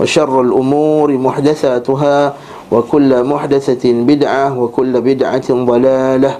[0.00, 2.18] وشر الأمور محدثاتها
[2.72, 6.32] وكل محدثة بدعة وكل بدعة ضلالة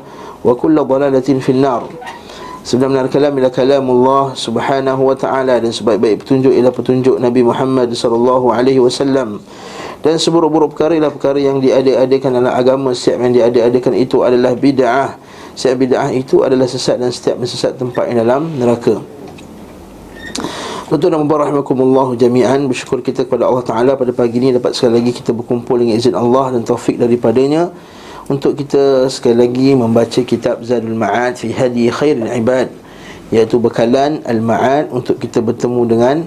[0.44, 1.84] وكل ضلالة في النار
[2.64, 7.44] Sebelum mendengar kalam ila kalam Allah subhanahu wa ta'ala Dan sebaik-baik petunjuk ila petunjuk Nabi
[7.44, 9.44] Muhammad sallallahu alaihi wasallam
[10.00, 15.20] Dan seburuk-buruk perkara ialah perkara yang diada-adakan dalam agama Setiap yang diada-adakan itu adalah bid'ah
[15.52, 18.96] Setiap bid'ah itu adalah sesat dan setiap sesat tempat yang dalam neraka
[20.89, 25.21] Tuan-tuan dan rahmatullah jami'an Bersyukur kita kepada Allah Ta'ala pada pagi ini Dapat sekali lagi
[25.21, 27.69] kita berkumpul dengan izin Allah dan taufik daripadanya
[28.25, 32.73] Untuk kita sekali lagi membaca kitab Zadul Ma'ad Fi Hadi Khairul Ibad
[33.29, 36.25] Iaitu bekalan Al-Ma'ad Untuk kita bertemu dengan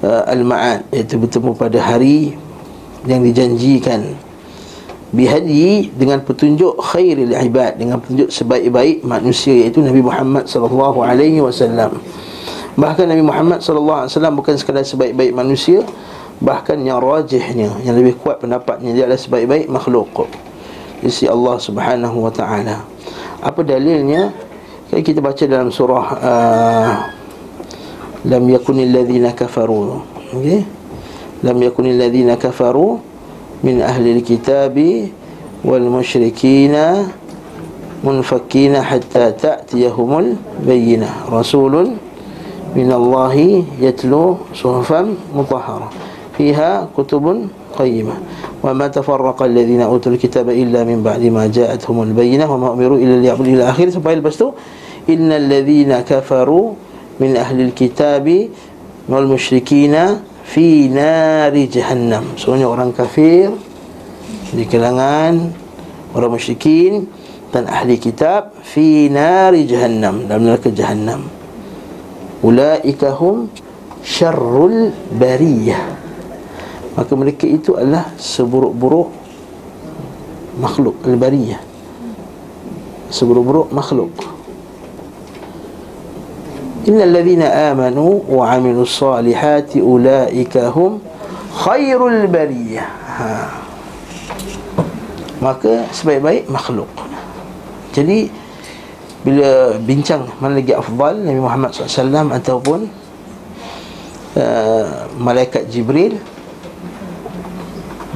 [0.00, 2.32] uh, Al-Ma'ad Iaitu bertemu pada hari
[3.04, 4.16] yang dijanjikan.
[5.12, 12.00] Bihadi dengan petunjuk khairil ibad Dengan petunjuk sebaik-baik manusia Iaitu Nabi Muhammad sallallahu alaihi wasallam
[12.72, 15.84] Bahkan Nabi Muhammad SAW bukan sekadar sebaik-baik manusia
[16.40, 20.24] Bahkan yang rajihnya Yang lebih kuat pendapatnya Dia adalah sebaik-baik makhluk
[21.04, 22.80] Isi Allah subhanahu wa ta'ala
[23.44, 24.32] Apa dalilnya?
[24.88, 26.90] Kita baca dalam surah uh,
[28.24, 30.00] Lam yakunil ladhina kafaru
[30.32, 30.64] okay?
[31.44, 33.04] Lam yakunil ladhina kafaru
[33.60, 35.12] Min ahli kitabi
[35.60, 37.12] Wal musyrikina
[38.00, 42.11] Munfakina hatta ta'tiyahumul Bayyinah Rasulun
[42.72, 43.36] min Allah
[43.80, 45.92] yatlu suhufan mutahhara.
[46.32, 48.16] Fiha kutubun qayyimah.
[48.64, 52.96] Wa ma tafarraqa alladhina utul kitaba illa min ba'di ma ja'atuhumul bayyinah wa ma umiru
[52.96, 53.92] illa liya'budu ila akhir.
[53.92, 54.56] Sampai lepas tu
[55.08, 56.72] innal ladhina kafaru
[57.20, 58.48] min ahli alkitabi
[59.04, 62.32] wal musyrikina fi nari jahannam.
[62.40, 63.52] Sebenarnya orang kafir
[64.52, 65.52] di kalangan
[66.16, 67.08] orang musyrikin
[67.52, 71.41] dan ahli kitab fi nari jahannam dalam neraka jahannam.
[72.42, 73.46] Ulaika hum
[74.02, 75.94] syarrul bariyah.
[76.98, 79.08] Maka mereka itu adalah seburuk-buruk
[80.60, 81.62] makhluk al-bariyah
[83.08, 84.12] Seburuk-buruk makhluk.
[86.88, 90.98] Innal ladhina amanu wa amilu salihati ulaika hum
[91.62, 92.88] khairul bariyah.
[92.88, 93.28] Ha.
[95.38, 96.90] Maka sebaik-baik makhluk.
[97.92, 98.41] Jadi
[99.22, 102.90] bila bincang mana lagi afdal Nabi Muhammad SAW ataupun
[104.34, 106.18] uh, malaikat Jibril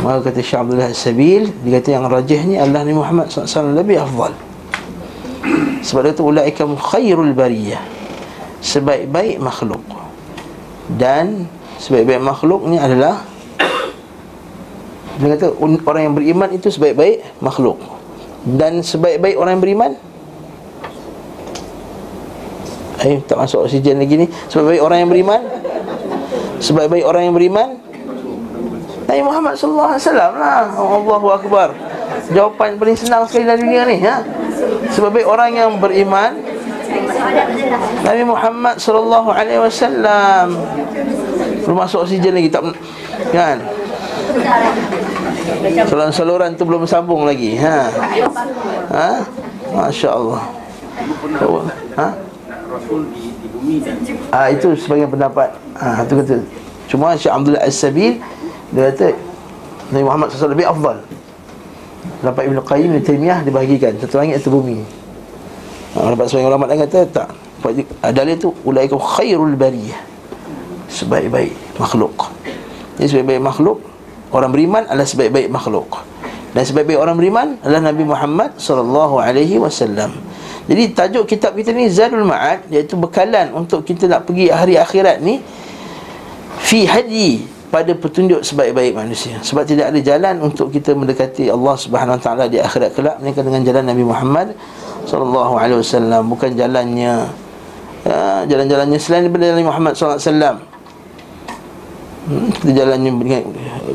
[0.03, 3.97] maka kata Syekh Abdullah Sabil dia kata yang rajih ni adalah Nabi Muhammad SAW lebih
[3.97, 4.37] afdal.
[5.81, 7.81] Sebab itu ulaika khairul bariyah.
[8.61, 9.83] Sebaik-baik makhluk.
[10.91, 11.49] Dan
[11.81, 13.25] sebaik-baik makhluk ni adalah
[15.17, 17.81] dia kata orang yang beriman itu sebaik-baik makhluk.
[18.45, 19.91] Dan sebaik-baik orang yang beriman
[23.07, 24.27] Eh, tak masuk oksigen lagi ni.
[24.51, 25.41] Sebab baik orang yang beriman.
[26.59, 27.69] Sebab baik orang yang beriman.
[29.07, 30.67] Nabi Muhammad wasallam lah.
[30.75, 31.71] Allahu akbar.
[32.35, 34.27] Jawapan paling senang sekali dalam dunia ni ha?
[34.91, 36.35] Sebab baik orang yang beriman.
[38.03, 40.59] Nabi Muhammad sallallahu alaihi wasallam.
[41.63, 42.67] Belum masuk oksigen lagi tak
[43.31, 43.63] kan?
[45.87, 47.87] Saluran-saluran tu belum sambung lagi ha?
[48.91, 49.11] Ha?
[49.71, 50.43] Masya Allah.
[51.95, 52.09] Ha?
[52.77, 53.97] Rasul di, di bumi dan
[54.31, 55.49] ah itu sebagai pendapat.
[55.77, 56.37] Ah itu kata.
[56.87, 58.21] Cuma Syekh Abdullah As-Sabil
[58.71, 59.17] dia kata
[59.91, 61.01] Nabi Muhammad SAW lebih afdal.
[62.23, 63.93] Dapat Ibn Qayyim Ibn Taymiyah dibahagikan.
[63.99, 64.81] Satu langit satu bumi.
[65.97, 67.29] Ha, Dapat sebagian ulama lain kata Tak.
[68.15, 69.99] Dalil itu Ulaikum khairul bariyah.
[70.87, 72.15] Sebaik-baik makhluk.
[72.97, 73.83] Jadi sebaik-baik makhluk
[74.35, 76.03] Orang beriman adalah sebaik-baik makhluk.
[76.51, 80.13] Dan sebaik-baik orang beriman adalah Nabi Muhammad Sallallahu alaihi wasallam
[80.67, 85.23] jadi tajuk kitab kita ni Zadul Ma'ad Iaitu bekalan untuk kita nak pergi hari akhirat
[85.23, 85.39] ni
[86.67, 89.37] Fi hadi pada petunjuk sebaik-baik manusia.
[89.43, 93.63] Sebab tidak ada jalan untuk kita mendekati Allah Subhanahu Taala di akhirat kelak Melainkan dengan
[93.63, 94.49] jalan Nabi Muhammad
[95.07, 97.31] Sallallahu Alaihi Wasallam Bukan jalannya
[98.03, 100.57] ya, Jalan-jalannya selain daripada Nabi Muhammad Sallallahu Alaihi Wasallam.
[102.27, 103.43] Hmm, Kita jalannya dengan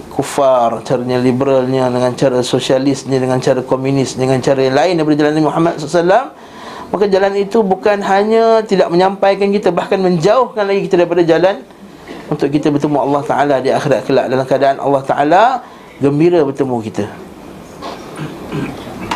[0.08, 5.32] kufar Caranya liberalnya Dengan cara sosialisnya Dengan cara komunis Dengan cara yang lain daripada jalan
[5.36, 6.26] Nabi Muhammad Wasallam
[6.92, 11.64] Maka jalan itu bukan hanya tidak menyampaikan kita Bahkan menjauhkan lagi kita daripada jalan
[12.28, 14.28] Untuk kita bertemu Allah Ta'ala di akhirat kelak.
[14.28, 15.44] Dalam keadaan Allah Ta'ala
[16.00, 17.06] gembira bertemu kita.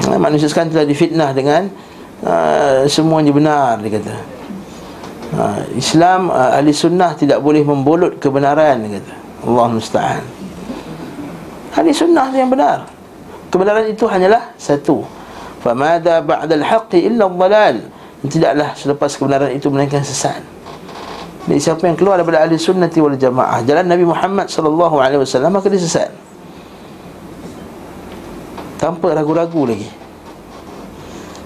[0.08, 1.72] Ha, Manusia sekarang telah difitnah dengan
[2.24, 4.16] uh, Semuanya benar dia kata.
[5.36, 5.44] Ha,
[5.80, 9.14] Islam uh, ahli sunnah tidak boleh membolot kebenaran dia kata.
[9.48, 10.24] Allah musta'an.
[11.72, 12.84] Ahli sunnah yang benar.
[13.48, 15.08] Kebenaran itu hanyalah satu
[15.66, 17.90] Famada ba'dal haqqi illa dhalal
[18.26, 20.42] Tidaklah selepas kebenaran itu melainkan sesat.
[21.46, 25.54] Jadi siapa yang keluar daripada ahli sunnati wal jamaah Jalan Nabi Muhammad sallallahu alaihi wasallam
[25.58, 26.10] Maka dia sesat.
[28.78, 29.90] Tanpa ragu-ragu lagi.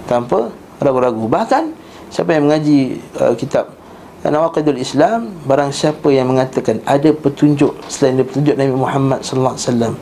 [0.07, 0.51] Tanpa
[0.83, 1.27] ragu-ragu.
[1.27, 1.63] Bahkan
[2.11, 3.71] siapa yang mengaji uh, kitab
[4.19, 9.93] Nawaqidul Islam Barang siapa yang mengatakan Ada petunjuk selain petunjuk Nabi Muhammad sallallahu alaihi wasallam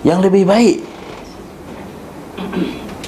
[0.00, 0.76] Yang lebih baik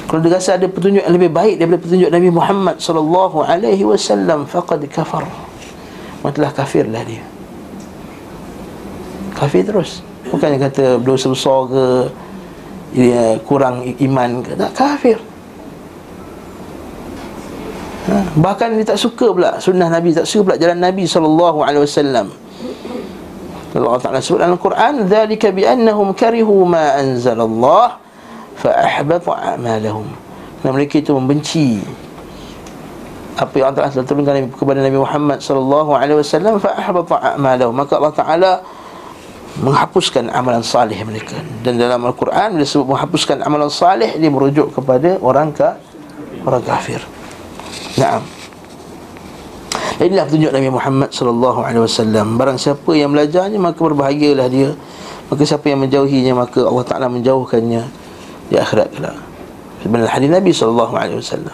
[0.08, 4.48] kalau dia rasa ada petunjuk yang lebih baik daripada petunjuk Nabi Muhammad sallallahu alaihi wasallam
[4.48, 5.28] faqad kafar.
[6.24, 7.20] Maka kafirlah dia.
[9.36, 10.00] Kafir terus.
[10.32, 11.84] Bukan dia kata berdosa besar ke
[12.96, 15.20] dia kurang iman ke tak kafir.
[18.08, 18.24] Ha?
[18.40, 22.32] bahkan dia tak suka pula sunnah Nabi tak suka pula jalan Nabi sallallahu alaihi wasallam.
[23.76, 28.07] Allah Taala sebut dalam Al-Quran, "Dzalika bi annahum karihu ma anzalallah."
[28.58, 30.06] Fa'ahbata a'malahum
[30.62, 31.78] dan mereka itu membenci
[33.38, 38.52] apa yang telah turunkan kepada Nabi Muhammad sallallahu alaihi wasallam fa'ahbata a'malahum maka Allah Taala
[39.58, 41.34] menghapuskan amalan salih mereka.
[41.66, 45.78] Dan dalam Al-Quran dia sebut menghapuskan amalan salih dia merujuk kepada orang ka
[46.46, 47.02] orang kafir.
[47.98, 48.22] Naam.
[49.98, 52.38] Inilah petunjuk Nabi Muhammad sallallahu alaihi wasallam.
[52.38, 54.70] Barang siapa yang belajarnya maka berbahagialah dia.
[55.28, 57.82] Maka siapa yang menjauhinya maka Allah Taala menjauhkannya
[58.48, 59.16] di akhirat kelak
[59.84, 61.52] sebenarnya hadis Nabi SAW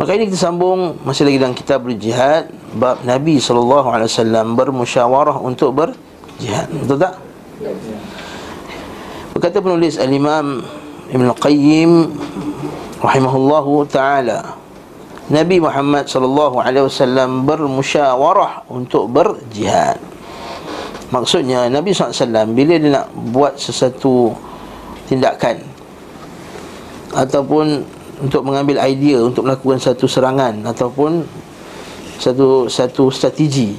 [0.00, 6.68] maka ini kita sambung masih lagi dalam kitab berjihad bab Nabi SAW bermusyawarah untuk berjihad
[6.72, 7.14] betul tak?
[9.32, 10.64] berkata penulis al-imam
[11.12, 12.08] Ibn Qayyim
[13.04, 14.62] rahimahullahu ta'ala
[15.32, 19.96] Nabi Muhammad sallallahu alaihi wasallam bermusyawarah untuk berjihad.
[21.08, 24.36] Maksudnya Nabi SAW bila dia nak buat sesuatu
[25.08, 25.71] tindakan
[27.12, 27.84] ataupun
[28.22, 31.26] untuk mengambil idea untuk melakukan satu serangan ataupun
[32.22, 33.74] satu satu strategi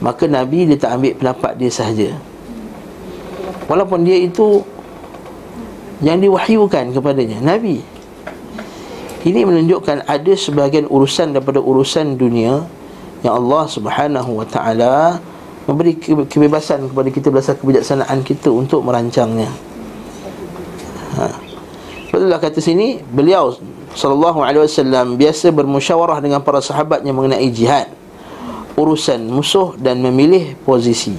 [0.00, 2.10] maka nabi dia tak ambil pendapat dia sahaja.
[3.68, 4.64] Walaupun dia itu
[6.00, 7.84] yang diwahyukan kepadanya nabi.
[9.20, 12.64] Ini menunjukkan ada sebahagian urusan daripada urusan dunia
[13.20, 15.20] yang Allah Subhanahu wa taala
[15.68, 19.52] memberi kebebasan kepada kita berdasarkan kebijaksanaan kita untuk merancangnya.
[21.20, 21.49] Ha.
[22.20, 23.56] Betullah kata sini beliau
[23.96, 27.88] sallallahu alaihi wasallam biasa bermusyawarah dengan para sahabatnya mengenai jihad,
[28.76, 31.16] urusan musuh dan memilih posisi.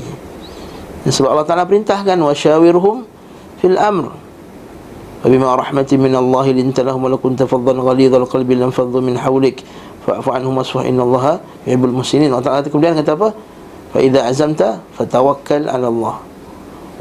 [1.01, 3.09] Dan sebab Allah Taala perintahkan wasyawirhum
[3.57, 4.13] fil amr.
[5.25, 9.65] Wabima rahmatin min Allah linta lahum wa kunta faddan ghalidhal qalbi lam faddu min hawlik
[10.05, 10.53] fa'fu anhum
[10.85, 12.29] inna Allah yuhibbul muhsinin.
[12.29, 13.33] Allah Taala kemudian kata apa?
[13.89, 16.21] Fa idza azamta fatawakkal 'ala Allah.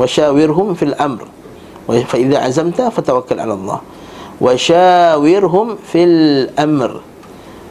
[0.01, 1.29] Wasyawirhum fil amr.
[1.85, 3.81] Fa idza azamta fatawakkal 'ala Allah.
[4.41, 7.05] Wa syawirhum fil amr.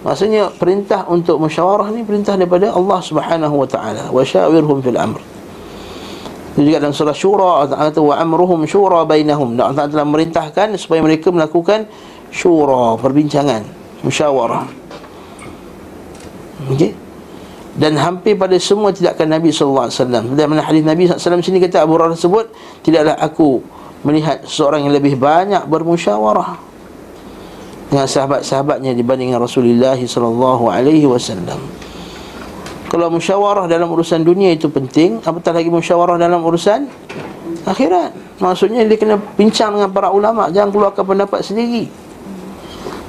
[0.06, 4.14] Maksudnya perintah untuk musyawarah ni perintah daripada Allah Subhanahu wa taala.
[4.14, 5.20] Wa syawirhum fil amr.
[6.56, 9.58] Itu juga dalam surah Syura Allah kata wa amruhum syura bainahum.
[9.60, 11.90] Allah telah merintahkan supaya mereka melakukan
[12.30, 13.66] syura, perbincangan,
[14.06, 14.70] musyawarah.
[16.70, 16.94] Okey.
[17.80, 20.24] Dan hampir pada semua tidakkan Nabi sallallahu alaihi wasallam.
[20.36, 22.46] Dalam hadis Nabi sallallahu alaihi wasallam sini kata Abu Hurairah sebut,
[22.84, 23.64] tidaklah aku
[24.04, 26.56] melihat seorang yang lebih banyak bermusyawarah
[27.90, 31.58] dengan sahabat-sahabatnya dibandingkan Rasulullah sallallahu alaihi wasallam.
[32.90, 36.90] Kalau musyawarah dalam urusan dunia itu penting, apatah lagi musyawarah dalam urusan
[37.66, 38.42] akhirat.
[38.42, 41.92] Maksudnya dia kena bincang dengan para ulama, jangan keluarkan pendapat sendiri.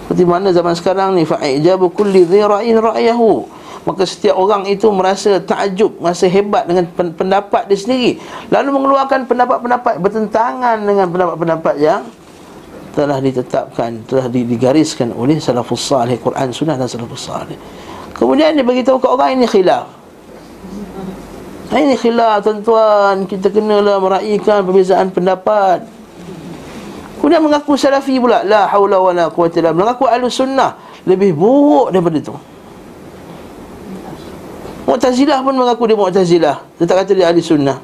[0.05, 5.97] Seperti mana zaman sekarang ni fa'ijabu kulli dhira'in ra'yahu maka setiap orang itu merasa takjub,
[5.97, 8.21] merasa hebat dengan pendapat dia sendiri.
[8.53, 12.05] Lalu mengeluarkan pendapat-pendapat bertentangan dengan pendapat-pendapat yang
[12.93, 17.57] telah ditetapkan, telah digariskan oleh salafus salih, Quran, sunnah dan salafus salih.
[18.13, 19.89] Kemudian dia beritahu ke orang ini khilaf.
[21.71, 23.25] Ini khilaf tuan-tuan.
[23.25, 25.87] Kita kenalah meraihkan perbezaan pendapat.
[27.21, 30.73] Kemudian mengaku salafi pula la haula wala quwwata illa mengaku ahli sunnah
[31.05, 32.33] lebih buruk daripada itu
[34.91, 36.57] Mu'tazilah pun mengaku dia Mu'tazilah.
[36.83, 37.79] Dia tak kata dia ahli sunnah.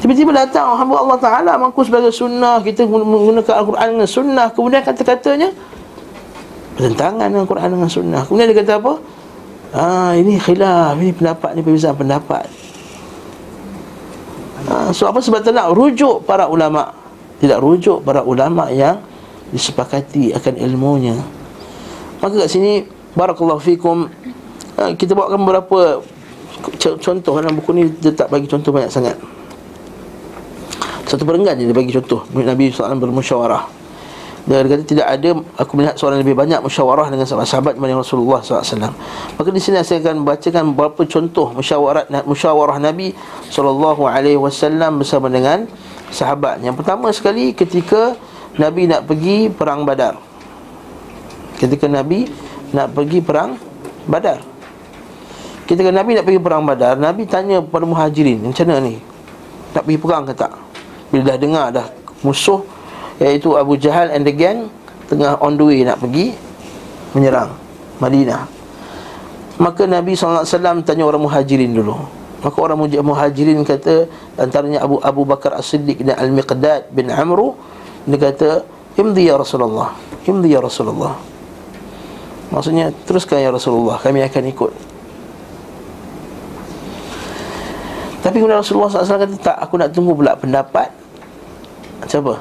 [0.00, 2.64] Tiba-tiba datang hamba Allah Ta'ala mengaku sebagai sunnah.
[2.64, 4.48] Kita menggunakan Al-Quran dengan sunnah.
[4.56, 5.52] Kemudian kata-katanya
[6.80, 8.22] Bertentangan dengan Al-Quran dengan sunnah.
[8.24, 8.92] Kemudian dia kata apa?
[9.76, 12.48] Ah, ini khilaf, ini pendapat, ini perbezaan pendapat.
[14.72, 15.20] Ah, So apa?
[15.20, 16.96] Sebab tak nak rujuk para ulama.
[17.44, 19.04] Tidak rujuk para ulama yang
[19.50, 21.18] Disepakati akan ilmunya.
[22.22, 24.06] Maka kat sini Barakallahu fikum
[24.78, 26.04] ha, Kita bawakan beberapa
[26.78, 29.16] Contoh dalam buku ni Dia tak bagi contoh banyak sangat
[31.08, 33.80] Satu perenggan je dia bagi contoh Nabi SAW bermusyawarah
[34.50, 38.90] dia kata tidak ada aku melihat seorang lebih banyak musyawarah dengan sahabat-sahabat dibanding Rasulullah SAW.
[39.38, 43.14] Maka di sini saya akan bacakan beberapa contoh musyawarah musyawarah Nabi
[43.46, 45.70] SAW bersama dengan
[46.10, 46.66] sahabat.
[46.66, 48.18] Yang pertama sekali ketika
[48.58, 50.18] Nabi nak pergi perang Badar.
[51.60, 52.26] Ketika Nabi
[52.74, 53.54] nak pergi perang
[54.10, 54.49] Badar.
[55.70, 58.98] Ketika Nabi nak pergi perang Badar, Nabi tanya kepada Muhajirin, "Macam mana ni?
[59.70, 60.50] Nak pergi perang ke tak?"
[61.10, 61.86] Bila dah dengar dah
[62.22, 62.62] musuh
[63.20, 64.70] Iaitu Abu Jahal and the gang
[65.10, 66.32] Tengah on the way nak pergi
[67.12, 67.50] Menyerang
[67.98, 68.46] Madinah
[69.60, 70.46] Maka Nabi SAW
[70.86, 71.98] tanya orang muhajirin dulu
[72.40, 74.08] Maka orang muhajirin kata
[74.40, 77.58] Antaranya Abu Abu Bakar As-Siddiq dan Al-Miqdad bin Amru
[78.08, 78.64] Dia kata
[78.96, 79.92] Imdi ya Rasulullah
[80.24, 81.18] Imdi ya Rasulullah
[82.54, 84.72] Maksudnya teruskan ya Rasulullah Kami akan ikut
[88.20, 90.92] Tapi kemudian Rasulullah SAW kata Tak aku nak tunggu pula pendapat.
[92.00, 92.34] Macam apa?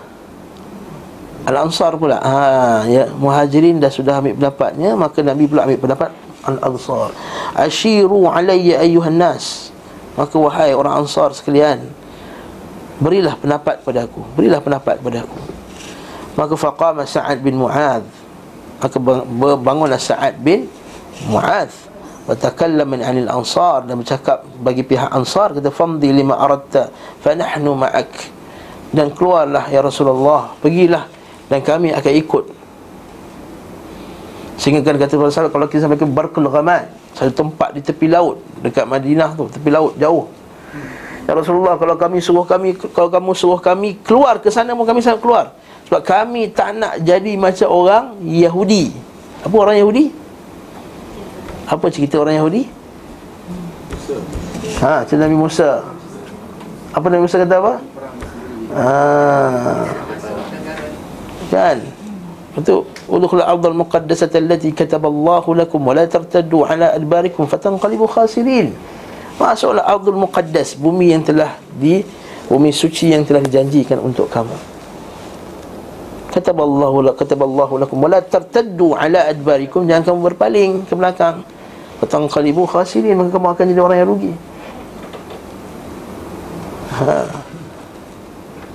[1.48, 2.20] Al-Ansar pula.
[2.20, 6.10] Ha, ya, Muhajirin dah sudah ambil pendapatnya Maka Nabi pula ambil pendapat
[6.44, 7.16] Al-Ansar.
[7.56, 9.72] Ashiru alayya ayyuhan nas.
[10.20, 11.88] Maka wahai orang Ansar sekalian
[13.00, 14.20] Berilah pendapat pada aku.
[14.36, 15.40] Berilah pendapat pada aku.
[16.36, 18.04] Maka faqama Sa'ad bin Mu'adh.
[18.84, 18.96] Maka
[19.56, 20.68] bangunlah Sa'ad bin
[22.30, 26.94] Watakallaman anil ansar Dan bercakap bagi pihak ansar Kata famdi lima aradta
[27.26, 28.38] Fanahnu ma'ak.
[28.94, 31.18] Dan keluarlah ya Rasulullah Pergilah
[31.50, 32.46] dan kami akan ikut.
[34.62, 38.38] Sehingga kan kata Rasulullah Kalau kita sampai ke Barkul Ghamad Satu tempat di tepi laut
[38.62, 40.30] Dekat Madinah tu Tepi laut jauh.
[41.26, 45.02] Ya Rasulullah Kalau kami suruh kami Kalau kamu suruh kami Keluar ke sana pun kami
[45.02, 45.58] sangat keluar.
[45.90, 48.94] Sebab kami tak nak jadi macam orang Yahudi.
[49.42, 50.19] Apa orang Yahudi?
[51.70, 52.66] Apa cerita orang Yahudi?
[54.82, 55.86] Ha, cerita Nabi Musa
[56.98, 57.74] Apa Nabi Musa kata apa?
[58.74, 60.10] Haa
[61.50, 61.78] Kan?
[62.54, 68.74] Itu udkhul al-ardh al-muqaddasah allati kataballahu lakum wa la tartaddu ala adbarikum fatanqalibu khasirin.
[69.40, 72.04] Masuklah ardhul muqaddas, bumi yang telah di
[72.52, 74.52] bumi suci yang telah dijanjikan untuk kamu.
[76.30, 81.42] Kataballahu la kataballahu lakum wa la tartaddu ala adbarikum, jangan kamu berpaling ke belakang.
[82.00, 84.34] Fatanqalibu khasirin, maka kamu akan jadi orang yang rugi.
[87.00, 87.16] Ha.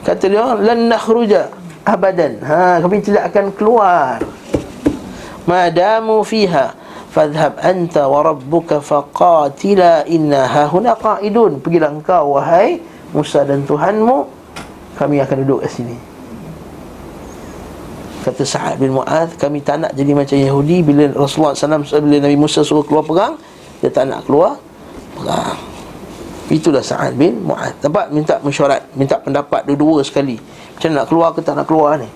[0.05, 1.49] Kata dia, lan nakhruja
[1.85, 2.41] abadan.
[2.45, 4.21] Ha kami tidak akan keluar.
[5.45, 6.73] Madamu fiha
[7.13, 11.61] fadhhab anta wa rabbuka faqatila inna hahuna qa'idun.
[11.61, 12.81] Pergilah engkau wahai
[13.13, 14.29] Musa dan Tuhanmu.
[14.97, 16.14] Kami akan duduk di sini
[18.25, 22.41] kata Sa'ad bin Mu'adh kami tak nak jadi macam Yahudi bila Rasulullah SAW bila Nabi
[22.41, 23.37] Musa suruh keluar perang
[23.85, 24.57] dia tak nak keluar
[25.13, 25.61] perang.
[26.49, 27.77] Itulah Sa'ad bin Mu'adh.
[27.85, 30.41] Nampak minta mesyuarat minta pendapat dua-dua sekali.
[30.41, 32.09] Macam nak keluar ke tak nak keluar ni?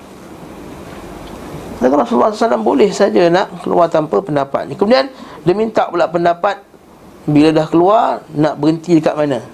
[1.78, 4.74] Dan Rasulullah SAW boleh saja nak keluar tanpa pendapat ni.
[4.74, 5.12] Kemudian
[5.44, 6.64] dia minta pula pendapat
[7.28, 9.44] Bila dah keluar nak berhenti dekat mana?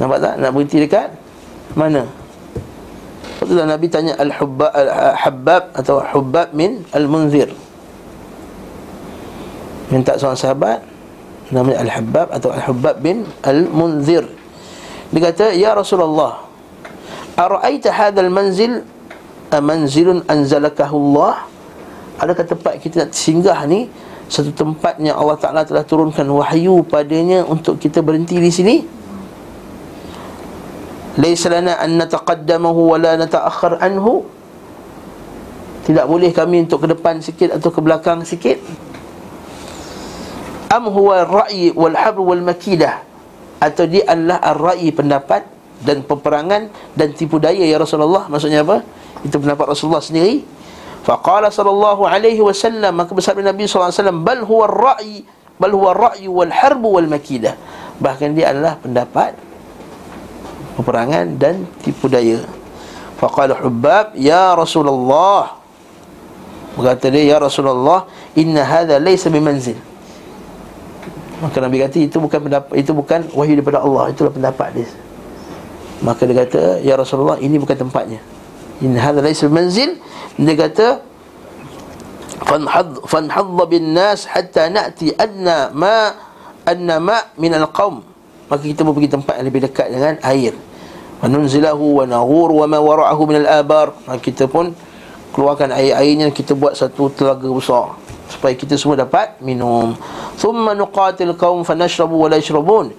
[0.00, 0.34] Nampak tak?
[0.40, 1.12] Nak berhenti dekat
[1.76, 2.21] mana
[3.42, 7.50] Lepas tu Nabi tanya Al-Hubbab Al-Habbab atau Hubbab min Al-Munzir.
[9.90, 10.78] Minta seorang sahabat
[11.50, 14.30] Namanya Al-Habbab atau Al-Hubbab bin Al-Munzir.
[15.10, 16.46] Dia kata, Ya Rasulullah
[17.34, 18.86] Ara'aita hadal manzil
[19.50, 21.42] Manzilun anzalakahullah
[22.22, 23.90] Adakah tempat kita nak singgah ni?
[24.30, 29.01] Satu tempat yang Allah Ta'ala telah turunkan wahyu padanya Untuk kita berhenti di sini
[31.20, 34.24] Laysa lana an nataqaddamahu wa la nata'akhir anhu.
[35.82, 38.62] Tidak boleh kami untuk ke depan sikit atau ke belakang sikit.
[40.72, 43.04] Am huwa ra'i wal habr wal makidah.
[43.60, 45.44] Atau dia adalah ar-ra'i pendapat
[45.84, 48.30] dan peperangan dan tipu daya ya Rasulullah.
[48.30, 48.80] Maksudnya apa?
[49.20, 50.42] Itu pendapat Rasulullah sendiri.
[51.02, 55.26] Faqala sallallahu alaihi wasallam maka bersabda Nabi sallallahu alaihi wasallam bal huwa ar-ra'i
[55.58, 57.58] bal huwa ar-ra'yu wal harbu wal makidah.
[57.98, 59.34] Bahkan dia adalah pendapat
[60.78, 62.42] peperangan dan tipu daya
[63.20, 65.60] faqala hubbab ya Rasulullah
[66.74, 69.76] berkata dia ya Rasulullah inna hadha laysa bimanzil
[71.42, 74.88] Maka Nabi kata itu bukan pendapat itu bukan wahyu daripada Allah, itulah pendapat dia.
[75.98, 78.22] Maka dia kata, "Ya Rasulullah, ini bukan tempatnya."
[78.78, 79.98] In hadha laysa manzil.
[80.38, 81.02] Dia kata,
[82.46, 86.14] "Fanhad fanhadh bin nas hatta na'ti adna ma
[86.62, 88.06] anna ma min al-qaum."
[88.52, 90.52] Maka kita pun pergi tempat yang lebih dekat dengan air.
[91.24, 94.76] Manunzilahu wa naghur wa ma wara'ahu min al-abar Maka kita pun
[95.30, 97.96] keluarkan air-airnya Kita buat satu telaga besar.
[98.28, 99.96] Supaya kita semua dapat minum.
[100.36, 102.92] Thumma nuqatil qawm fanashrabu wa la yashrabun.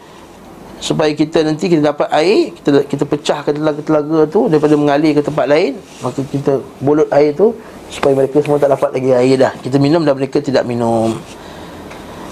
[0.81, 5.47] Supaya kita nanti kita dapat air Kita kita pecahkan telaga-telaga tu Daripada mengalir ke tempat
[5.47, 7.55] lain Maka kita bulut air tu
[7.87, 9.55] Supaya mereka semua tak dapat lagi air dah.
[9.63, 11.15] Kita minum dan mereka tidak minum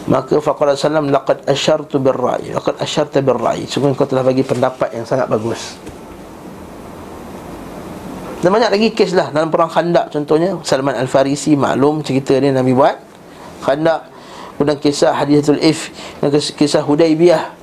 [0.09, 2.53] Maka faqala sallam laqad asyartu birra'i.
[2.55, 3.69] Laqad asyarta birra'i.
[3.69, 5.77] Sungguh kau telah bagi pendapat yang sangat bagus.
[8.41, 10.57] Dan banyak lagi kes lah dalam perang khandak contohnya.
[10.65, 12.97] Salman Al-Farisi maklum cerita dia Nabi buat.
[13.61, 14.09] Khandak
[14.57, 15.89] kemudian kisah hadisatul if
[16.21, 17.61] dan kisah Hudaibiyah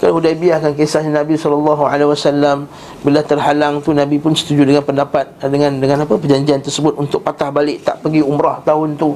[0.00, 2.64] kalau Hudaibiyah kan kisah Nabi SAW
[3.04, 7.52] Bila terhalang tu Nabi pun setuju dengan pendapat Dengan dengan apa perjanjian tersebut Untuk patah
[7.52, 9.12] balik tak pergi umrah tahun tu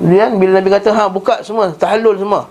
[0.00, 2.48] Kemudian bila Nabi kata ha buka semua, tahallul semua.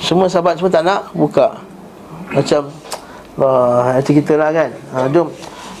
[0.00, 1.60] Semua sahabat semua tak nak buka.
[2.32, 2.72] Macam
[3.36, 4.72] wah itu kita lah kan.
[4.96, 5.28] Ha jom.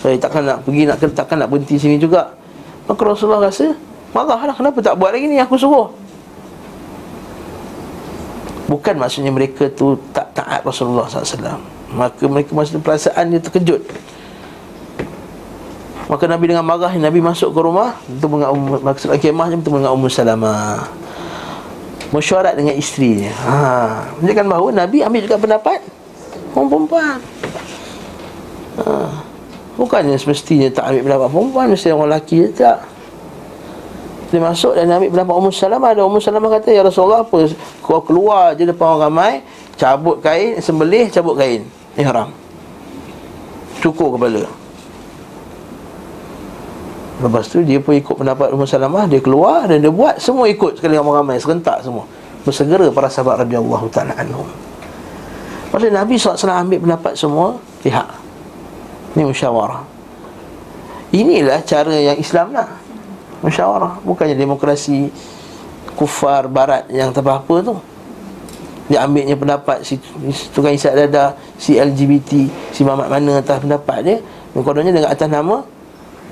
[0.04, 2.36] Eh takkan nak pergi nak takkan nak berhenti sini juga.
[2.84, 3.72] Maka Rasulullah rasa
[4.12, 5.88] marahlah kenapa tak buat lagi ni aku suruh.
[8.68, 11.58] Bukan maksudnya mereka tu tak taat Rasulullah SAW
[11.90, 13.82] Maka mereka maksudnya perasaan dia terkejut
[16.10, 19.92] Maka Nabi dengan marah Nabi masuk ke rumah Bertemu dengan Ummu Maksud kemahnya bertemu dengan
[19.94, 20.82] Ummu Salamah
[22.10, 23.30] Mesyuarat dengan isterinya.
[23.46, 23.54] Ha.
[24.18, 25.78] Menunjukkan bahawa Nabi ambil juga pendapat
[26.58, 27.22] Orang perempuan.
[28.82, 29.06] Ha.
[29.78, 32.82] Bukannya semestinya tak ambil pendapat perempuan Mesti orang lelaki je tak.
[34.34, 37.38] Dia masuk dan ambil pendapat Ummu Salamah Dan Ummu Salamah kata Ya Rasulullah apa?
[37.86, 39.32] Kau keluar je depan orang ramai
[39.78, 41.62] Cabut kain Sembelih cabut kain.
[41.94, 42.34] Ihram.
[43.78, 44.59] Cukur kepala
[47.20, 50.80] Lepas tu dia pun ikut pendapat Umar Salamah Dia keluar dan dia buat Semua ikut
[50.80, 52.08] sekali ramai-ramai Serentak semua.
[52.40, 54.48] Bersegera para sahabat radiyallahu ta'ala anhum.
[55.68, 58.08] Maksudnya Nabi SAW ambil pendapat semua Pihak.
[59.12, 59.84] Ini musyawarah.
[61.12, 62.80] Inilah cara yang Islam nak.
[63.44, 64.00] Musyawarah.
[64.00, 65.12] Bukannya demokrasi
[65.92, 67.76] Kufar barat yang tak apa tu.
[68.88, 70.00] Dia ambilnya pendapat Si
[70.56, 74.16] tukang isyak dada Si LGBT Si mamat mana atas pendapat dia.
[74.56, 75.60] Kononnya dengan atas nama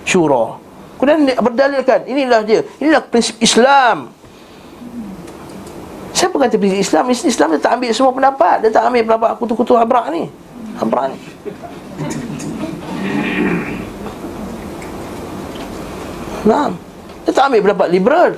[0.08, 0.67] Syurah
[0.98, 2.10] Kemudian dia berdalilkan.
[2.10, 2.66] Inilah dia.
[2.82, 4.10] Inilah prinsip Islam.
[6.10, 7.04] Siapa kata prinsip Islam?
[7.14, 8.66] Islam dia tak ambil semua pendapat.
[8.66, 10.26] Dia tak ambil pendapat kutu-kutu abrak ni.
[10.82, 11.18] Abrak ni.
[16.42, 16.74] Nah,
[17.22, 18.30] dia tak ambil pendapat liberal.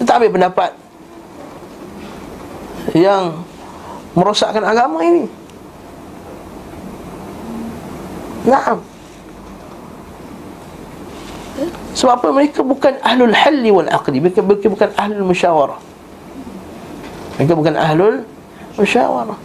[0.00, 0.70] Dia tak ambil pendapat
[2.96, 3.44] Yang
[4.10, 5.30] Merosakkan agama ini.
[8.42, 8.80] Nah
[11.94, 12.28] sebab apa?
[12.30, 15.80] Mereka bukan ahlul halli wal aqdi mereka, mereka bukan ahlul musyawarah.
[17.36, 18.16] Mereka bukan ahlul
[18.78, 19.38] musyawarah.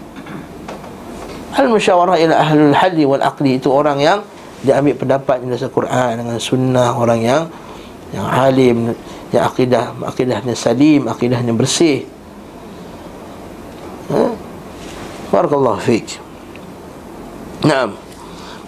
[1.56, 4.20] Ahlul musyawarah ialah ahlul halli wal aqdi itu orang yang
[4.66, 7.44] dia ambil pendapat dengan Al-Quran dengan sunnah orang yang
[8.14, 8.78] yang alim
[9.30, 12.06] yang akidah akidahnya salim akidahnya bersih.
[14.10, 14.22] Ha?
[15.34, 16.22] Barakallahu fiqh
[17.66, 17.98] Naam.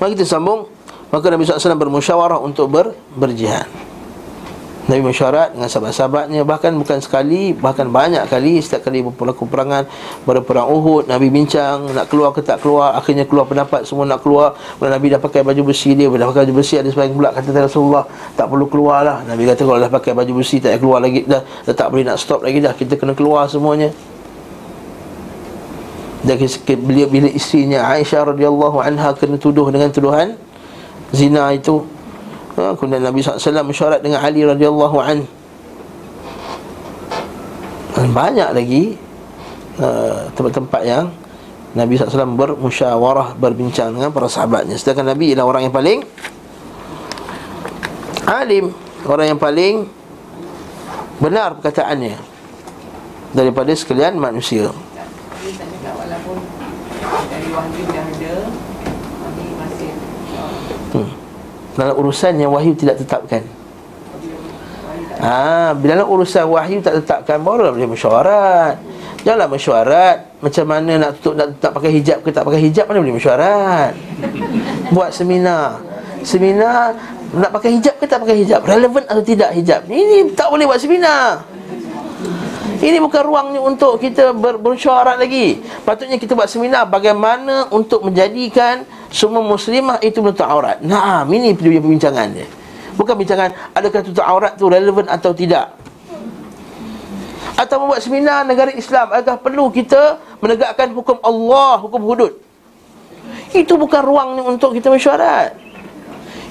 [0.02, 0.70] Mari kita sambung
[1.08, 3.68] Maka Nabi SAW bermusyawarah untuk ber, berjihad.
[4.88, 9.84] Nabi mesyuarat dengan sahabat-sahabatnya Bahkan bukan sekali, bahkan banyak kali Setiap kali berlaku perangan
[10.24, 14.24] Pada perang Uhud, Nabi bincang Nak keluar ke tak keluar, akhirnya keluar pendapat Semua nak
[14.24, 17.36] keluar, Bila Nabi dah pakai baju besi dia Dah pakai baju besi, ada sebagian pula
[17.36, 18.08] kata Rasulullah
[18.40, 21.44] Tak perlu keluar lah Nabi kata kalau dah pakai baju besi Tak keluar lagi dah,
[21.44, 23.92] dah tak boleh nak stop lagi dah Kita kena keluar semuanya.
[26.24, 26.44] Dan
[26.84, 30.36] bila, bila isterinya Aisyah radhiyallahu anha kena tuduh dengan tuduhan
[31.12, 31.84] zina itu.
[32.58, 35.24] Ha, kemudian Nabi SAW mesyuarat dengan Ali radhiyallahu an.
[37.98, 38.94] Dan banyak lagi
[39.82, 41.10] uh, tempat-tempat yang
[41.78, 44.78] Nabi SAW bermusyawarah berbincang dengan para sahabatnya.
[44.78, 46.02] Sedangkan Nabi ialah orang yang paling
[48.28, 48.76] alim
[49.08, 49.88] orang yang paling
[51.24, 52.20] benar perkataannya
[53.32, 54.74] daripada sekalian manusia.
[57.28, 58.36] Dari wahyu dah ada
[61.78, 63.46] dalam urusan yang wahyu tidak tetapkan
[65.22, 68.76] ha, dalam urusan wahyu tak tetapkan baru boleh mesyuarat.
[69.26, 73.02] Janganlah mesyuarat macam mana nak tutup nak, tak pakai hijab ke tak pakai hijab mana
[73.04, 73.92] boleh mesyuarat.
[74.96, 75.82] Buat seminar.
[76.24, 76.96] Seminar
[77.36, 78.64] nak pakai hijab ke tak pakai hijab?
[78.64, 79.84] Relevan atau tidak hijab?
[79.88, 81.44] Ini tak boleh buat seminar.
[82.78, 88.86] Ini bukan ruangnya untuk kita ber, bersyarat lagi Patutnya kita buat seminar bagaimana untuk menjadikan
[89.18, 90.78] semua muslimah itu menutup aurat.
[90.86, 92.46] Nah, ini perbincangan dia.
[92.94, 95.74] Bukan bincangan adakah tutup aurat tu relevan atau tidak?
[97.58, 102.38] Atau membuat seminar negara Islam Adakah perlu kita menegakkan hukum Allah, hukum hudud?
[103.50, 105.58] Itu bukan ruang ni untuk kita mesyuarat.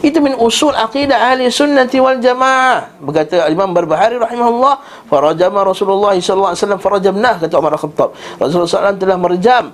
[0.03, 2.99] Itu min usul aqidah ahli sunnati wal jamaah.
[2.99, 8.11] Berkata Imam Barbahari rahimahullah farajama Rasulullah wasallam farajamnah kata Umar Khattab.
[8.43, 9.65] Rasulullah SAW telah merejam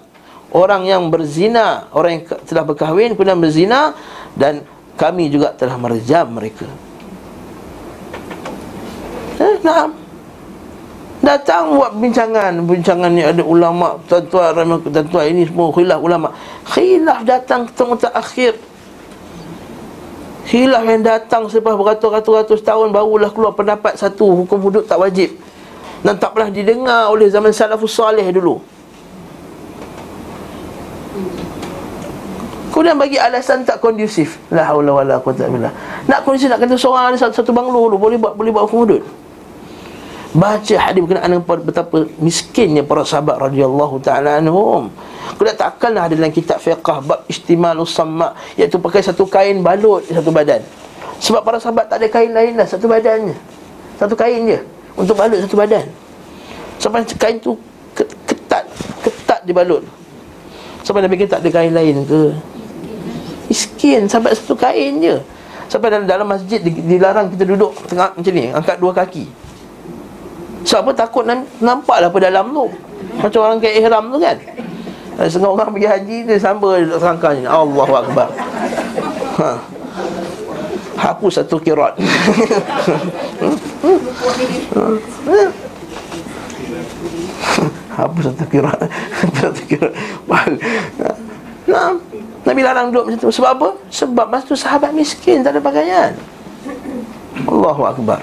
[0.53, 3.97] orang yang berzina orang yang telah berkahwin kemudian berzina
[4.37, 4.65] dan
[4.97, 6.69] kami juga telah merejam mereka.
[9.41, 9.89] Eh, nah
[11.23, 12.67] Datang buat bincangan.
[12.67, 16.35] Bincangan ni ada ulama Tuan-tuan Tuan-tuan ini semua khilaf ulama.
[16.67, 18.59] Khilaf datang ketemu tak akhir.
[20.51, 25.39] Khilaf yang datang selepas beratus-ratus tahun Barulah keluar pendapat satu Hukum hudud tak wajib.
[26.03, 28.59] Dan tak pernah didengar oleh zaman salafus salih dulu
[32.73, 35.45] Kemudian bagi alasan tak kondusif La hawla wa la quwata
[36.09, 38.89] Nak kondusif nak kata seorang ada satu, satu banglo dulu Boleh buat boleh buat hukum
[38.89, 39.03] hudud
[40.33, 44.89] Baca hadis berkenaan dengan betapa miskinnya para sahabat radhiyallahu taala anhum.
[45.37, 50.01] Kita tak akanlah ada dalam kitab fiqh bab istimalus sama iaitu pakai satu kain balut
[50.09, 50.65] satu badan.
[51.21, 53.37] Sebab para sahabat tak ada kain lain lah satu badannya.
[54.01, 54.59] Satu kain je
[54.97, 55.85] untuk balut satu badan.
[56.81, 57.53] Sampai kain tu
[57.93, 58.65] ketat
[59.05, 59.85] ketat dibalut.
[60.83, 62.35] Sampai Nabi kata tak ada kain lain ke?
[63.47, 65.17] Miskin sampai satu kain je.
[65.71, 69.25] Sampai dalam, dalam masjid dilarang kita duduk tengah macam ni, angkat dua kaki.
[70.67, 71.07] Sebab apa?
[71.07, 71.25] Takut
[71.63, 72.67] nampak lah apa dalam tu.
[73.19, 74.39] Macam orang kayak ihram tu kan?
[75.23, 76.99] Setengah orang pergi haji Dia samba duduk
[77.37, 77.45] ni.
[77.47, 78.29] Allahu Akbar.
[79.39, 79.51] Ha.
[81.03, 81.99] Hapus satu kirat
[87.93, 89.93] Hapus satu Hapus satu kirat
[91.63, 91.95] Nah,
[92.43, 93.31] Nabi larang duduk macam tu.
[93.31, 93.69] Sebab apa?
[93.89, 96.13] Sebab masa tu sahabat miskin Tak ada pakaian.
[97.49, 98.21] Allahu Akbar.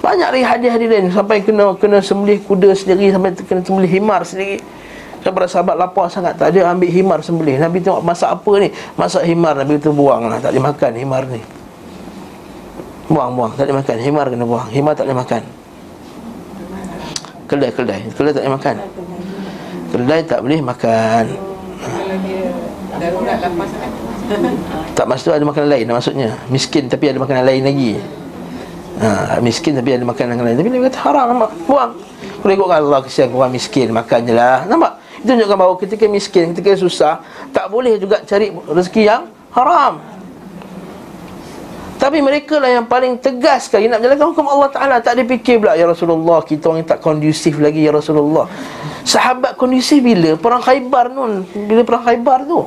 [0.00, 1.12] Banyak lagi hadiah-hadiah lain.
[1.12, 4.62] Sampai kena kena sembelih kuda sendiri Sampai kena sembelih himar sendiri.
[5.20, 7.60] Sampai sahabat lapar sangat Tak ada ambil himar sembelih.
[7.60, 8.68] Nabi tengok masak apa ni?
[8.96, 9.58] Masak himar.
[9.58, 11.42] Nabi kata buang lah Tak boleh makan himar ni.
[13.10, 13.96] Buang-buang Tak boleh makan.
[14.00, 14.68] Himar kena buang.
[14.70, 15.59] Himar tak boleh makan
[17.50, 18.76] Kedai-kedai Kedai tak boleh makan.
[19.90, 21.24] Kedai tak boleh makan.
[24.94, 26.38] Tak maksud ada makanan lain Maksudnya.
[26.54, 27.98] Miskin tapi ada makanan lain lagi.
[29.02, 30.54] Ha, Miskin tapi ada makanan lain.
[30.54, 31.50] Tapi dia kata haram nampak?
[31.66, 31.98] Buang.
[32.38, 34.62] Kalau ikutkan Allah kesian orang miskin Makan je lah.
[34.70, 35.02] Nampak?
[35.20, 37.20] Itu tunjukkan bahawa ketika miskin Ketika susah
[37.52, 40.00] Tak boleh juga cari rezeki yang haram
[42.00, 45.60] tapi mereka lah yang paling tegas sekali Nak menjalankan hukum Allah Ta'ala Tak ada fikir
[45.60, 48.48] pula Ya Rasulullah Kita orang tak kondusif lagi Ya Rasulullah
[49.04, 50.32] Sahabat kondusif bila?
[50.40, 52.64] Perang khaybar nun Bila perang khaybar tu